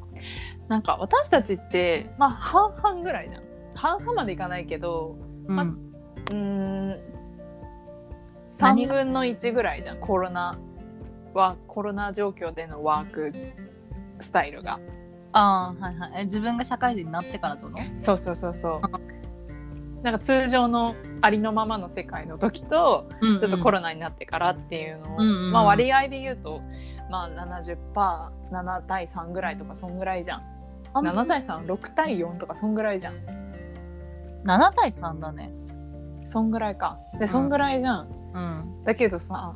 [0.68, 3.42] なんか私たちってまあ半々ぐらいじゃん
[3.74, 5.68] 半々までいかないけどまうん。
[6.30, 6.98] うーん
[8.58, 10.58] 何3分の1ぐらいじゃんコロナ
[11.34, 13.32] はコロナ状況でのワーク
[14.20, 14.80] スタイルが
[15.32, 16.12] ああはいはい。
[16.18, 20.02] え自分が社会人になってからどのそうそうそうそう。
[20.02, 26.60] なんか通常のありのままの世界の時とちちょっとコロナになってからっていうのを、うんうんまあ割合で言うと
[27.10, 30.42] まあ 70%7 対3ぐらいとかそんぐらいじゃん。
[30.94, 33.14] 7対36対4とかそんぐらいじゃん。
[34.44, 35.52] 7対3だね。
[36.24, 36.98] そんぐらいか。
[37.18, 38.84] でそんぐらいじゃん、うん。
[38.84, 39.54] だけどさ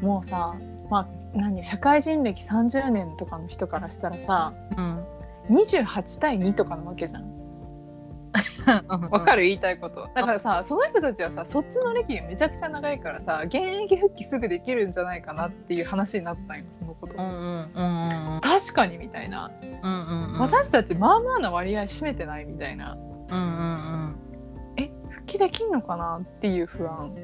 [0.00, 0.54] もうさ
[0.90, 5.04] まあ何社会人歴30年とかの人からしたらさうん。
[5.50, 7.42] 28対2とかなわけじゃん。
[9.10, 9.42] わかる？
[9.42, 10.08] る言いたいこと。
[10.14, 20.38] だからさその人たちはさそっちの歴がめちゃくちゃ長いからさ現役復帰すぐできるんじゃないかなっていう話になったんよそのこと、うんうんうんうん確かにみたいな、うんうんうん。
[20.40, 22.96] 私たちまあまあな割合占めてないみたいな。
[23.30, 24.16] うんうん。
[24.76, 27.14] え復帰できんのかなっていう不安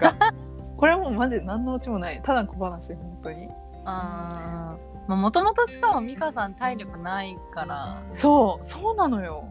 [0.00, 0.14] が
[0.78, 2.22] これはもうマジで何のうちもない。
[2.22, 3.48] ただの小話本当に。
[3.84, 4.76] あ
[5.08, 8.02] あもともとしかも美香さん体力ないから。
[8.12, 9.44] そうそうなのよ。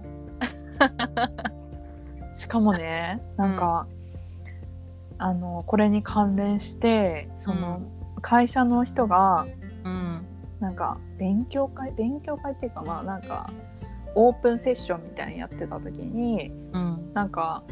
[2.35, 3.87] しかもねなんか、
[5.17, 7.81] あのこれに関連してその、
[8.21, 9.45] 会社の人が
[9.83, 10.25] うん。
[10.61, 13.51] なんか勉強会勉強会っていうかまあなんか
[14.15, 17.11] オープンセッションみたいにやってた時にうん。
[17.13, 17.63] なんか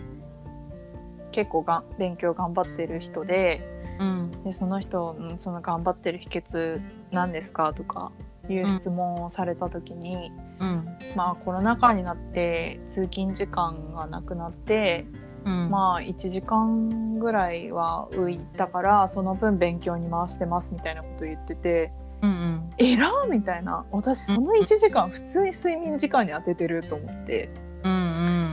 [1.36, 3.62] 結構が勉強頑張ってる人で
[4.00, 4.32] うん。
[4.44, 8.12] でその人うんその頑張ってる秘訣何ですかとか
[8.50, 10.88] いう質問をされた時に、うん。
[11.16, 15.06] まあコロナ禍になって通勤時間がなくなって、
[15.44, 15.70] うん。
[15.70, 22.70] まあ1時間ぐらいは浮いたからその分勉強に回してますみたいなこと言っててうんうん。
[22.78, 23.86] えらみたいな。
[23.92, 27.50] 私その1時間普通に睡眠時間に当ててると思って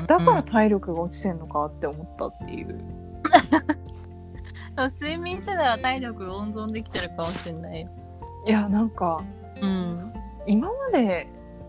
[0.07, 2.79] だから体力が落ちてんのかって思ったっていう。
[5.01, 7.83] 睡眠世代は体力温存できてるかもしれない。
[7.83, 7.89] よ
[8.47, 9.23] いやなんか
[9.61, 10.13] うん。
[10.47, 11.29] 今まで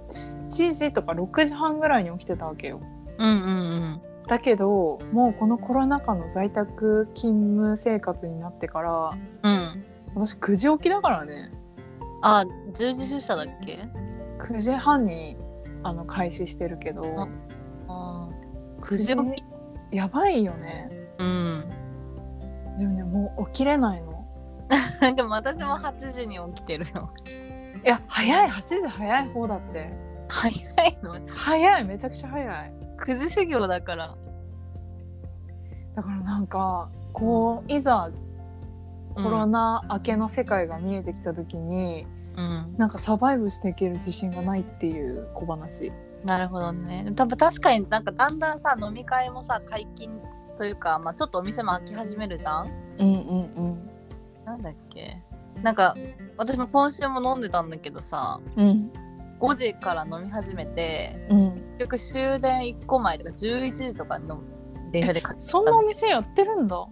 [0.10, 2.80] 7時とか6時半ぐらいに起きてたわけよ。
[3.18, 9.12] うんうんだけどもうこのコロナ禍の在宅勤務生活になってから
[9.44, 9.52] うん。
[9.52, 11.52] うん私9時起きだからね。
[12.22, 13.80] あ10時出社だっけ
[14.40, 15.36] ？9時半に
[15.84, 17.28] あの開始してるけど
[18.84, 19.44] 9時起
[19.92, 19.96] き。
[19.96, 20.90] やばいよね。
[21.18, 21.66] うん。
[22.78, 24.26] でもねもう起きれないの。
[25.16, 27.12] でも私も8時に起きてるよ。
[27.84, 28.50] いや早い。
[28.50, 29.94] 8時早い方だって。
[30.28, 30.50] 早
[30.88, 31.20] いの？
[31.28, 31.86] 早い。
[31.86, 32.74] めちゃくちゃ早い。
[32.98, 34.16] 9時修行だから。
[35.96, 38.10] だからなんかこういざ
[39.16, 42.76] コロナ明けの世界が見えてきた時に、うん。
[42.78, 45.92] なんかサバイブしていける自信がないっていう小話
[46.24, 47.12] なるほどね。
[47.16, 50.20] 多分確かになんかだんだんさ飲み会もさ解禁
[50.58, 52.68] というか、まあ、ちょっとお店も開き始めるじゃん？
[53.00, 53.90] うんうんうん。
[54.46, 55.22] なんだっけ？
[55.62, 55.96] なんか
[56.38, 58.92] 私も今週も飲んでたんだけどさうん。
[59.40, 61.52] 5時から飲み始めてうん。
[61.52, 64.42] 結局終電1個前とか11時とかの
[64.92, 66.86] 電車で帰っそんなお店やってるんだ？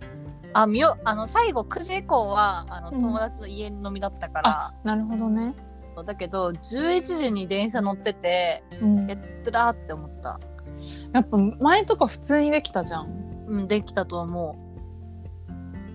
[0.53, 2.99] あみよあの最後9時以降はあのうん。
[2.99, 5.53] 友達の家飲みだったから、なるほどね
[6.03, 9.11] だけど11時に電車乗っててうん。
[9.11, 10.39] えつらーって思った。
[11.13, 13.45] やっぱ前とか普通にできたじゃん。
[13.47, 14.57] うん、できたと思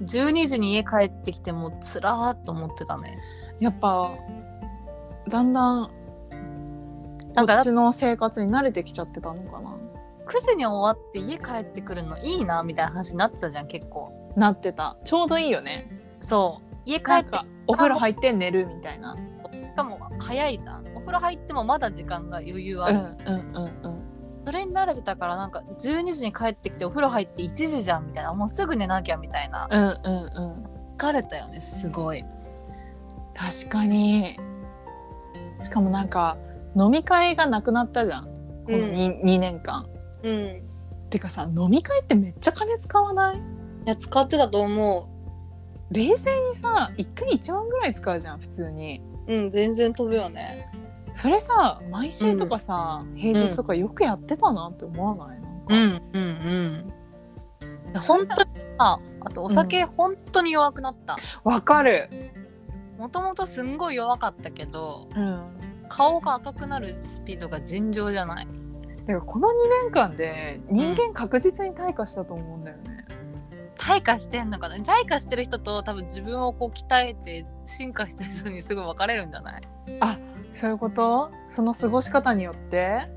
[0.01, 0.05] う。
[0.05, 3.19] 12時に家帰ってきてもうつらーっと思ってたね。
[3.61, 4.11] やっぱ
[5.29, 5.91] だんだん
[7.35, 9.77] なんかこっちの生活に慣れてきちゃってたのかな。
[10.27, 14.33] 9時に終わって家帰ってくるのいいなみたいな話になってたじゃん結構。
[14.37, 14.97] なってた。
[15.05, 15.89] ちょうどいいよね。
[16.21, 16.77] そう。
[16.85, 19.17] 家帰ってお風呂入って寝るみたいな。
[19.17, 19.21] し
[19.77, 20.87] かも早いじゃん。
[20.97, 24.03] お風呂入ってもまだ時間が余裕ある、うんうんうんうん。
[24.45, 28.33] それに慣れてたからなんか12時に帰ってきてお風呂入って1時じゃんみたいな。
[28.33, 29.69] もうすぐ寝なきゃみたいな。
[29.71, 30.97] うんうんうん。
[30.99, 32.25] 疲れたよねすごい。
[33.35, 34.37] 確かに。
[35.61, 36.37] しかもなんか
[36.77, 38.25] 飲み会がなくなったじゃん。
[38.25, 39.87] この 2,、2年間。
[40.23, 40.63] うん。
[41.11, 43.39] てかさ飲み会ってめっちゃ金使わない？
[43.39, 43.41] い
[43.85, 45.09] や使ってたと思
[45.93, 50.71] 冷静にさ1回1万ぐらい使うじゃん普通にううん全然飛ぶよね。
[51.15, 55.41] それさ毎週とかさ、平日とかよくやってたなって思わない？
[55.41, 57.91] なんか、うんうんうん。
[57.91, 61.17] いや本当にさあとお酒本当に弱くなった。
[61.45, 62.11] わかる。
[62.99, 65.43] もともとすんごい弱かったけどうん。
[65.89, 68.49] 顔が赤くなるスピードが尋常じゃない
[69.07, 69.53] てかこの2
[69.85, 72.96] 年間で人間確実に退化したと思うんだよね、
[73.79, 74.77] 退化してんのかな？
[74.77, 79.63] 退化してる人と多分自分をこう鍛えて進化した人にすごい分かれるんじゃない？
[80.55, 81.31] そういうこと？
[81.51, 83.09] その過ごし方によって？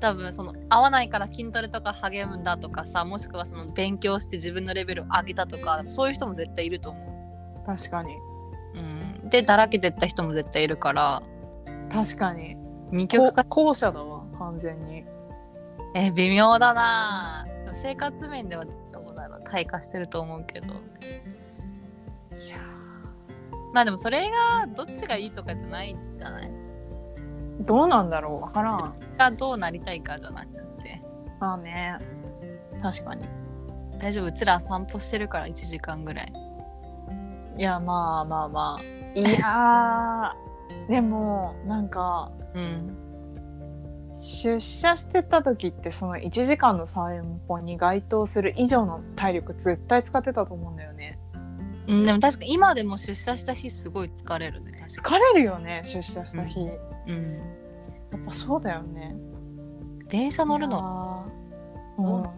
[0.00, 8.14] 多分その合わないから筋トレとか励むんだとかさもしくはその勉強して自分のレベルを上げたとかそういう人も絶対いると思確かに。
[8.14, 11.22] う、うん、でだらけてった人も絶対いるから。
[11.92, 12.56] 確かに。
[12.92, 13.44] 二極化。
[13.44, 15.04] こ後者だわ完全に。
[15.94, 17.46] え微妙だな。
[17.74, 18.64] 生活面では
[19.48, 20.66] 退化してると思うけど。
[20.66, 22.56] いや
[23.72, 26.50] まあでもそれがどっちがいいとかじゃないんじゃない？
[27.60, 28.94] どうなんだろうわからん。
[29.18, 31.02] がどうなりたいかじゃなくて。
[31.40, 31.98] まあね。
[32.82, 33.28] 確かに。
[33.98, 34.26] 大丈夫？
[34.26, 36.32] うちら散歩してるから1時間ぐらい。
[37.56, 38.82] いやまあまあまあ。
[39.18, 40.88] いやー。
[40.88, 42.96] でもなんかうん
[44.18, 51.18] 出社してた時ってその1時間の散歩に該当する以上の体力絶対使ってたと思うんだよね。
[51.86, 56.72] うん、でも確か今でも出社した日すごい疲れるね確か疲れるよね出社した日、や
[57.06, 57.38] うん。
[58.16, 59.16] っぱそうだよね。
[60.08, 61.26] 電車乗るの？
[61.98, 62.34] の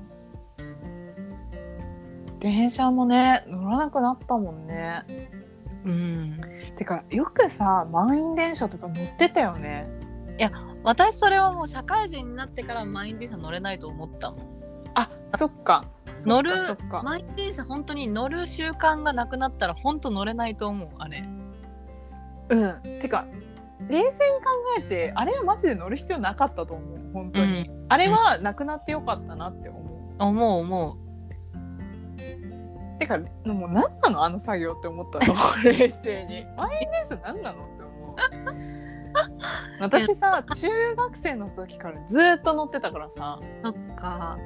[0.60, 2.40] うん。
[2.40, 5.04] 電車もね乗らなくなったもんね。
[5.84, 6.40] うん。
[6.76, 9.88] てかよくさ満員電車とか乗ってたよね
[10.82, 14.40] 私それはもう社会人になってから満員電車乗れないと思ったもん。
[14.94, 15.84] あそっか。
[16.26, 16.52] 乗る
[17.02, 21.24] 満員電車本当に乗る習慣がなくなったら本当乗れないと思うあれ。
[22.50, 22.98] うん。
[22.98, 23.26] てか
[23.88, 30.96] 冷静に考えてあれはマジで乗る必要なかったと思う本当に、あれはなくなってよかったなって思う、思う思
[33.00, 33.24] てかも
[33.66, 36.46] う何なのあの作業って思ったの 冷静に。
[36.56, 38.79] 満員電車何なのって思う
[39.80, 44.38] 私さ中学生の時からずっと乗ってたからさ、うそっか。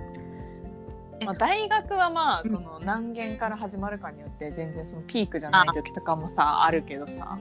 [1.20, 7.38] えまあ、大学はまあその何軒から始まるかによって全然そのピークじゃない時とかもさあるけどさ。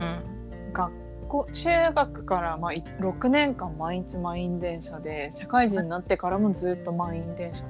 [0.00, 0.72] うん。
[0.72, 0.92] 学
[1.28, 7.68] 校中学からまあい6年間毎日満員電車で社会人になってからもずっと満員電車乗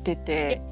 [0.00, 0.62] ってて、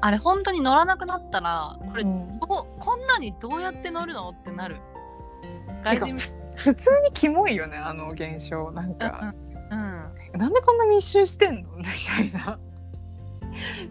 [0.00, 2.38] あれ本当に乗らなくなったらこれ、うん。
[2.40, 2.66] こ
[2.96, 4.28] んなにどうやって乗るの？
[4.28, 4.76] ってなる。
[5.82, 6.16] 外人
[6.58, 8.70] 普通にキモいよねあの現象。
[8.72, 9.34] なんか、
[9.70, 11.76] うんなんでこんな密集してんの？
[11.76, 12.58] みたいな。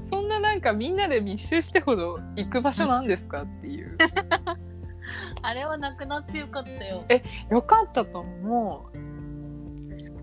[0.09, 3.97] そんななんかみんなで密集してほど行く場所なんですかっていう。
[5.41, 7.03] あれはなくなってよかったよ。
[7.49, 8.97] よかったと思う。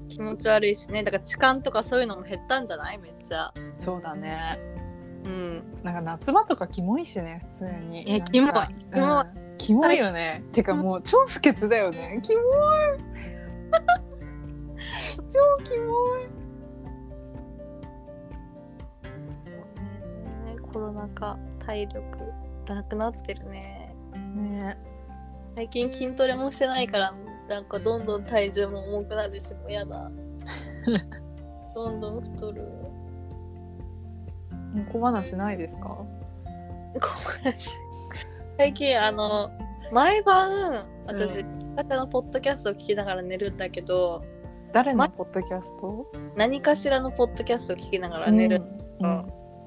[0.08, 1.02] 気持ち悪いしね。
[1.02, 2.98] だから痴漢とかそういうのも減ったんじゃない？
[2.98, 3.52] めっちゃ。
[3.76, 4.58] そうだね。
[5.24, 5.64] うん。
[5.82, 8.04] なんか夏場とかキモいしね普通に。
[8.08, 8.52] えキモい。
[8.92, 9.26] キモい。
[9.36, 10.44] うんキモいよね。
[10.52, 12.20] てかもう超不潔だよね。
[12.22, 12.44] キモい。
[15.30, 16.24] 超キモい。
[20.52, 22.02] ねコロナ禍体力
[22.68, 23.96] なくなってるね。
[24.36, 24.76] ね。
[25.54, 27.14] 最近筋トレもしてないから
[27.48, 30.10] なんかどんどん体重も重くなるしもうやだ。
[31.74, 32.68] どんどん太る。
[34.92, 36.04] 小話ないですか？
[37.00, 37.08] 小
[37.42, 37.70] 話
[38.56, 39.50] 最近あの
[39.92, 41.44] 毎晩私、う
[41.76, 44.24] 方のポッドキャストを聞きながら寝るんだけど
[44.72, 46.06] 誰のまポッドキャスト？
[46.36, 48.62] 何かしらのポッドキャストを聞きながら寝る、
[49.00, 49.24] うん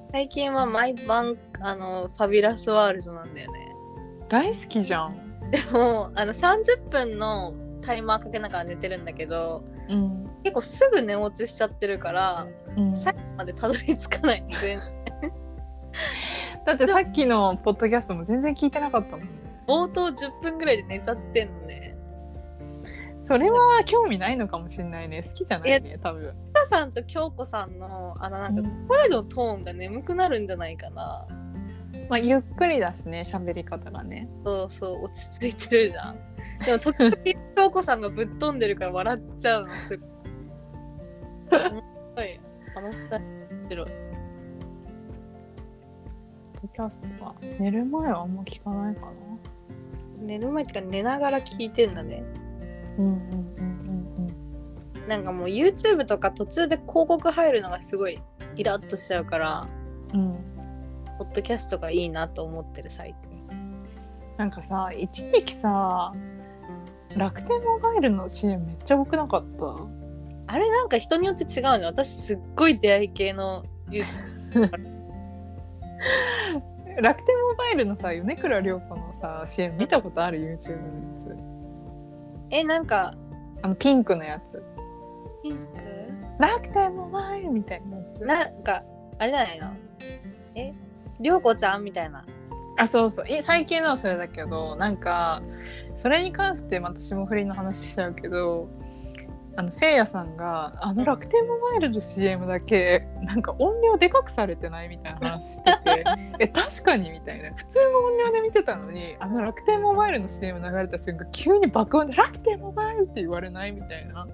[0.10, 3.76] 最近は毎晩あのファビュラスワールドなんだよね。
[4.30, 5.52] 大好きじゃん。
[5.52, 14.80] でもあの30分のタイマーかけながら寝てるんだけどうん、結構すぐ寝落ちしちゃってるからうん、最後までたどり着かない全然
[16.68, 19.28] だってさっきのポッドキャストも全然聞いてなかったもんね。
[19.66, 21.96] 冒頭10分ぐらいで寝ちゃってんのね。
[23.26, 25.24] それは興味ないのかもしれないね。
[25.24, 26.36] 好きじゃないね多分。
[26.54, 28.88] タさんと京子さんのあのなんかうん。
[28.90, 31.26] 声のトーンが眠くなるんじゃないかな、
[32.10, 34.28] まあゆっくりだしね喋り方がね。
[34.44, 36.18] そうそう落ち着いてるじゃん。
[36.66, 37.16] でも時々
[37.56, 40.10] 京子さんがぶっ飛んでるから笑っちゃうのすごい。
[41.50, 41.84] 面
[42.18, 42.42] 白い。
[42.76, 44.07] あの二人面白い
[46.78, 49.12] キャストは寝る前はあんま聞かないかな。
[50.22, 52.24] 寝る前ってか寝ながら聞いてんだね。
[53.00, 58.20] うんうんうんなんかもう YouTube とか途中で広告入るのがすごい
[58.56, 59.68] イラッとしちゃうから
[60.14, 60.20] うん。
[60.20, 60.38] うん
[61.18, 63.32] ポッドキャストがいいなと思ってる最近、
[64.38, 66.14] なんかさ一時期さ
[67.16, 70.54] 楽天モバイルの CM めっちゃ多くなかった？
[70.54, 74.97] あれなんか人によって違うの私すっごい出会い系の YouTube
[77.02, 81.38] 楽天モバイルのさ米倉涼子のさ CM 見たことある？YouTube のや
[82.50, 83.14] えなんか。
[83.14, 84.64] つあのピンクのやつ。
[85.44, 85.62] ピンク？
[86.40, 88.26] 楽天モバイルみたいなやつ。
[88.26, 88.84] なんか
[89.20, 89.68] あれじゃないの
[90.56, 90.74] え？
[91.20, 92.26] りょうこちゃんみたいな。
[92.78, 93.28] あそうそう。
[93.28, 95.42] い最近のはそれだけどなんか
[95.96, 98.70] それに関して私も不倫の話しちゃうけど
[99.58, 106.04] あのせいやさんがあの楽天モバイルの CM だけなんか音量でかくされてないみたいな話してて
[106.40, 107.54] え確かにみたいな。
[107.56, 114.28] 普通の音量で見てたのにあの楽天モバイルの CM 流れた瞬間急に爆音で「楽天モバイル」って言われないみたいな。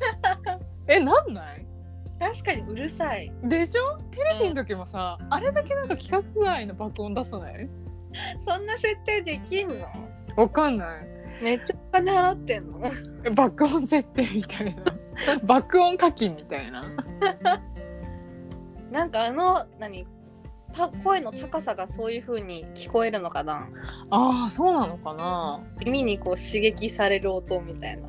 [0.88, 1.66] えなんない？
[2.20, 3.32] 確かにうるさい。
[3.44, 3.98] でしょ？
[4.10, 7.68] テレビの時もさ、あれだけなんか規格外の爆音出さない？
[8.38, 9.74] そんな設定できんの？
[10.36, 11.06] わかんない。
[11.42, 12.80] めっちゃお金払ってんの？
[13.24, 14.82] え 爆音設定みたいな。
[15.46, 16.82] 爆音課金みたいな。
[18.90, 20.06] なんかあの何？
[20.72, 23.68] た声の高さがそういう風に聞こえるのかな？
[24.10, 25.60] ああそうなのかな。
[25.84, 28.08] 耳にこう刺激される音みたいな。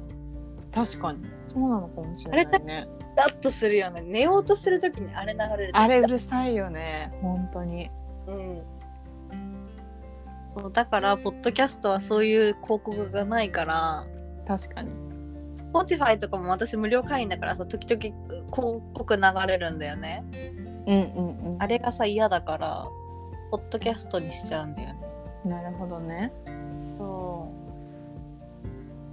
[0.73, 1.19] 確かに。
[1.45, 2.87] そうなのかもしれないね。
[3.15, 4.01] ダッとするよね。
[4.01, 7.13] 寝ようとしてる時にあれ流れるとあれうるさいよね。
[7.21, 7.89] 本当に。
[8.27, 8.63] うん
[10.57, 14.05] そうだからポッドキャストはそういう広告がないから。
[14.47, 14.91] 確かに。
[15.73, 18.01] Spotify とかも私無料会員だからさ時々
[18.53, 20.23] 広告流れるんだよね。
[20.87, 21.61] うんうんうん。
[21.61, 22.87] あれがさ嫌だから
[23.51, 24.99] ポッドキャストにしちゃうんだよね。
[25.43, 26.31] なるほどね。
[26.97, 27.51] そ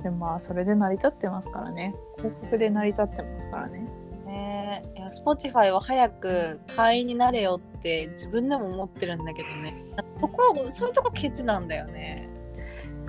[0.03, 1.95] でもまあそれで成り立ってますからね。
[2.18, 3.80] 広告で成り立ってますからね。
[3.80, 4.01] う
[4.33, 4.83] ね。
[4.97, 9.74] えいや Spotify は早く会員になれよって自分でも思ってるんだけどね。
[10.20, 12.28] そこそういうとこケチなんだよね。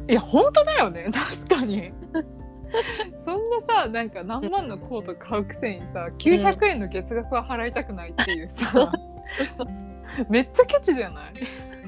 [0.10, 1.10] いや本当だよね。
[1.14, 1.94] 確かに。
[3.24, 8.72] そんなさなんか何万のコート買うくせにさ900円の月額は払いたくないっていうさ、
[9.56, 9.68] そう
[10.30, 11.34] めっちゃケチじゃない？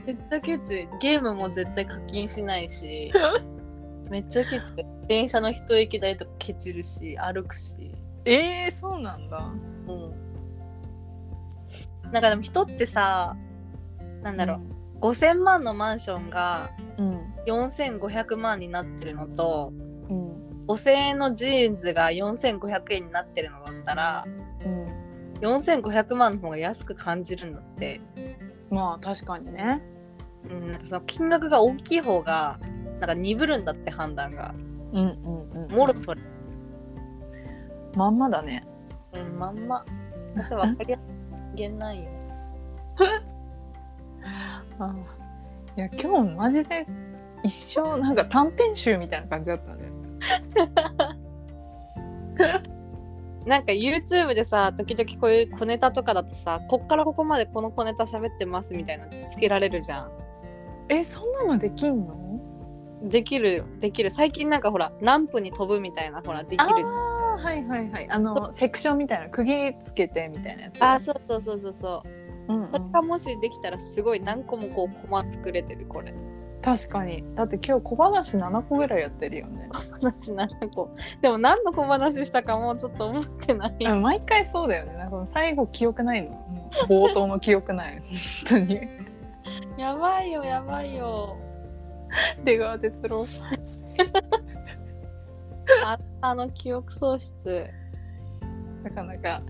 [0.05, 0.87] めっちゃケチ。
[0.99, 3.11] ゲームも絶対課金しないし。
[4.09, 4.73] めっちゃケチ。
[5.07, 7.75] 電車の一駅代とかケチるし歩くし
[8.25, 9.37] えー、そうなんだ。
[9.87, 10.25] うん。
[12.11, 13.35] なんかでも人ってさ
[14.21, 14.61] なんだろ
[14.99, 17.21] う、5000万のマンションがうん。
[17.45, 19.71] 4500万になってるのと
[20.09, 20.65] うん。
[20.67, 24.25] 5000円のジーンズが4500円になってるのだったら
[24.65, 24.85] うん。
[25.41, 28.01] 4500万の方が安く感じるんだって、
[28.71, 29.83] まあ確かにね。
[30.49, 32.59] うん、なんかその金額が大きい方が
[32.99, 34.53] なんか鈍るんだって判断が。
[34.93, 35.07] うん
[35.53, 35.71] うんうん。
[35.71, 36.21] もろそれ
[37.95, 38.65] まんまだね。
[39.13, 39.85] うんまんま。
[40.33, 40.99] 私は分かりや
[41.55, 42.03] すいなんよ。
[44.79, 44.93] あ
[45.77, 46.85] いや今日マジで
[47.43, 49.91] 一生なんか短編集みたいな感じだったね。
[53.45, 60.11] なんか YouTube でさ時々こういう小ネタとかだとさこっからここまでこの小ネタ喋ってますみたいなのつけられるじゃん。
[60.89, 62.15] えそんなのできんの？
[63.05, 64.09] できるよできる。
[64.09, 66.85] 最近なんかほら何分に飛ぶみたいなほらできある。
[66.85, 68.09] あはいはいはい。
[68.09, 70.83] あのセクションみたいな区切りつけてみたいなやつ。
[70.83, 72.53] あそうそうそうそうそう。
[72.53, 72.63] うんうん。
[72.63, 76.13] それがもしできたらすごい何個もこうコマ作れてるこれ。
[76.61, 77.23] 確かに。
[77.35, 79.69] だって今日小話7個ぐらいやってるよね。
[79.71, 80.89] 話7個。
[81.21, 83.87] でも何の小話したかもうちょっと思ってない。
[83.87, 84.93] あ毎回そうだよね。
[84.93, 86.31] なんか最後記憶ないの。
[86.87, 87.99] 冒頭の記憶ない。
[87.99, 88.07] 本
[88.47, 88.81] 当に。
[89.77, 91.37] やばいよやばいよ
[92.43, 93.25] 出川哲朗
[95.83, 97.69] ああの記憶喪失。
[98.83, 99.41] なかなか。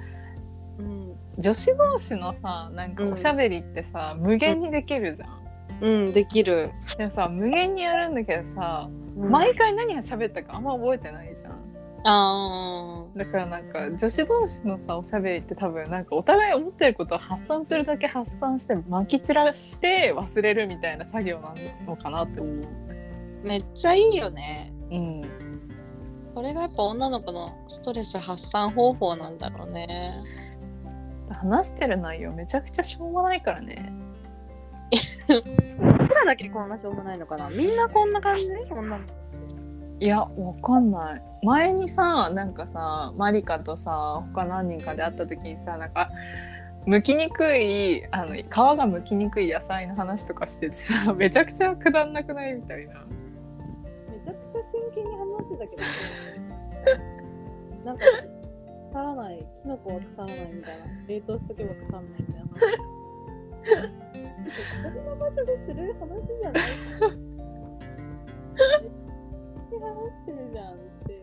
[0.78, 5.40] うん、女子同士のさなんかおしゃべりってさ、無限にできるじゃん、
[5.82, 9.30] うん、できる、でもさ無限にやるんだけどさ、うん。
[9.30, 11.75] 毎回何が喋ったかあんま覚えてないじゃん
[12.08, 21.56] あだからなんか女子同士のさおしゃべりって多分なんかお互い思ってることを発散するだけ発散してまき散らして忘れるみたいな作業な
[21.88, 22.68] のかなって思う。
[23.44, 24.72] めっちゃいいよね。
[24.92, 25.22] うん、
[26.36, 30.14] これがやっぱ女の子のストレス発散方法なんだろうね。
[31.32, 33.92] 話してる内容めちゃくちゃしょうもないからね。
[35.28, 37.50] 僕らだけこんなしょうもないのかな。
[37.50, 38.46] みんなこんな感じ？
[38.70, 39.25] 女の子
[40.00, 41.22] いやわかんない。
[41.44, 46.10] 前にさなんかさマリカとさ他何人かで会った時にさなんか
[46.86, 52.94] 剥きにくいあの皮が剥きにくい野菜の話とかしててさめちゃくちゃくだんなくないみたいな。
[52.94, 53.00] め
[54.26, 55.84] ちゃくちゃ真剣に話してたけど。
[57.86, 58.04] なんか
[58.92, 60.86] 腐らないキノコは腐らないみたいな。
[61.08, 62.50] 冷凍しとけば腐らないみたいな。
[64.84, 65.96] 話こんな場所でする？
[66.00, 66.64] 話じゃない？
[70.12, 70.76] してるじゃんっ
[71.06, 71.22] て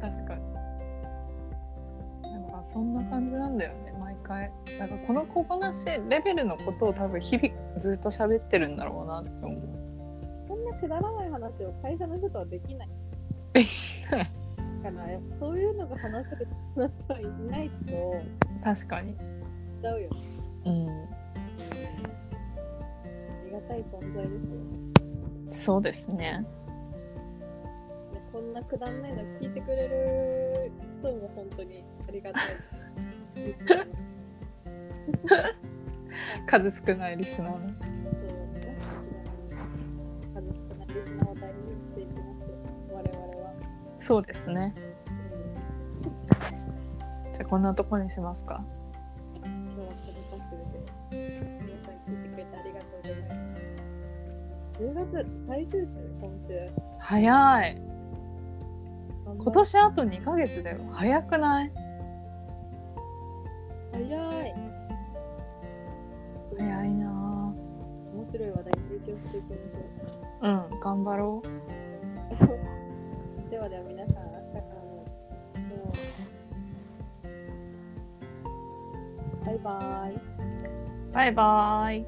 [0.00, 0.48] 確かに。
[2.22, 4.52] なんかそんな感じなんだよね毎回。
[4.78, 9.60] なんかこの小話レベルのことを多分日々ずっと喋ってるんだろうなって思う。
[10.48, 12.88] こんなくだらない話を会社の人とはできない。
[13.54, 14.26] できない
[14.82, 18.22] からやっぱそういうのが話せる友達はいないと。
[18.64, 19.12] 確かに。
[19.12, 19.16] し
[19.82, 20.16] ちゃうよね
[20.66, 20.88] うん。
[20.88, 20.92] あ
[23.46, 24.87] りがたい存在ですよ
[25.50, 26.40] そうですね。
[26.40, 26.46] ね
[28.32, 32.42] こんなくだんないの聞いてくれる人も本当にありがたい。
[36.46, 37.58] 数少ないリスナーの。
[40.34, 42.40] 数少ないリスナーを大事にしていきます。
[42.48, 42.54] よ、
[42.92, 43.52] 我々は。
[43.98, 44.74] そうですね。
[47.32, 48.64] じゃあこんなとこにしますか
[55.06, 56.66] 月最終週、今週。
[56.98, 57.82] 早い
[59.38, 61.72] 今年あと2ヶ月だよ早くない？
[63.92, 64.54] 早い。
[66.58, 67.54] 早いな
[68.14, 71.50] 面白い話題提供していきましょぁうん頑張ろうう。
[73.50, 74.86] ではでは皆さん、明日からも。
[74.94, 75.04] も
[79.42, 80.12] うバイバイ。
[81.12, 82.06] バイバイ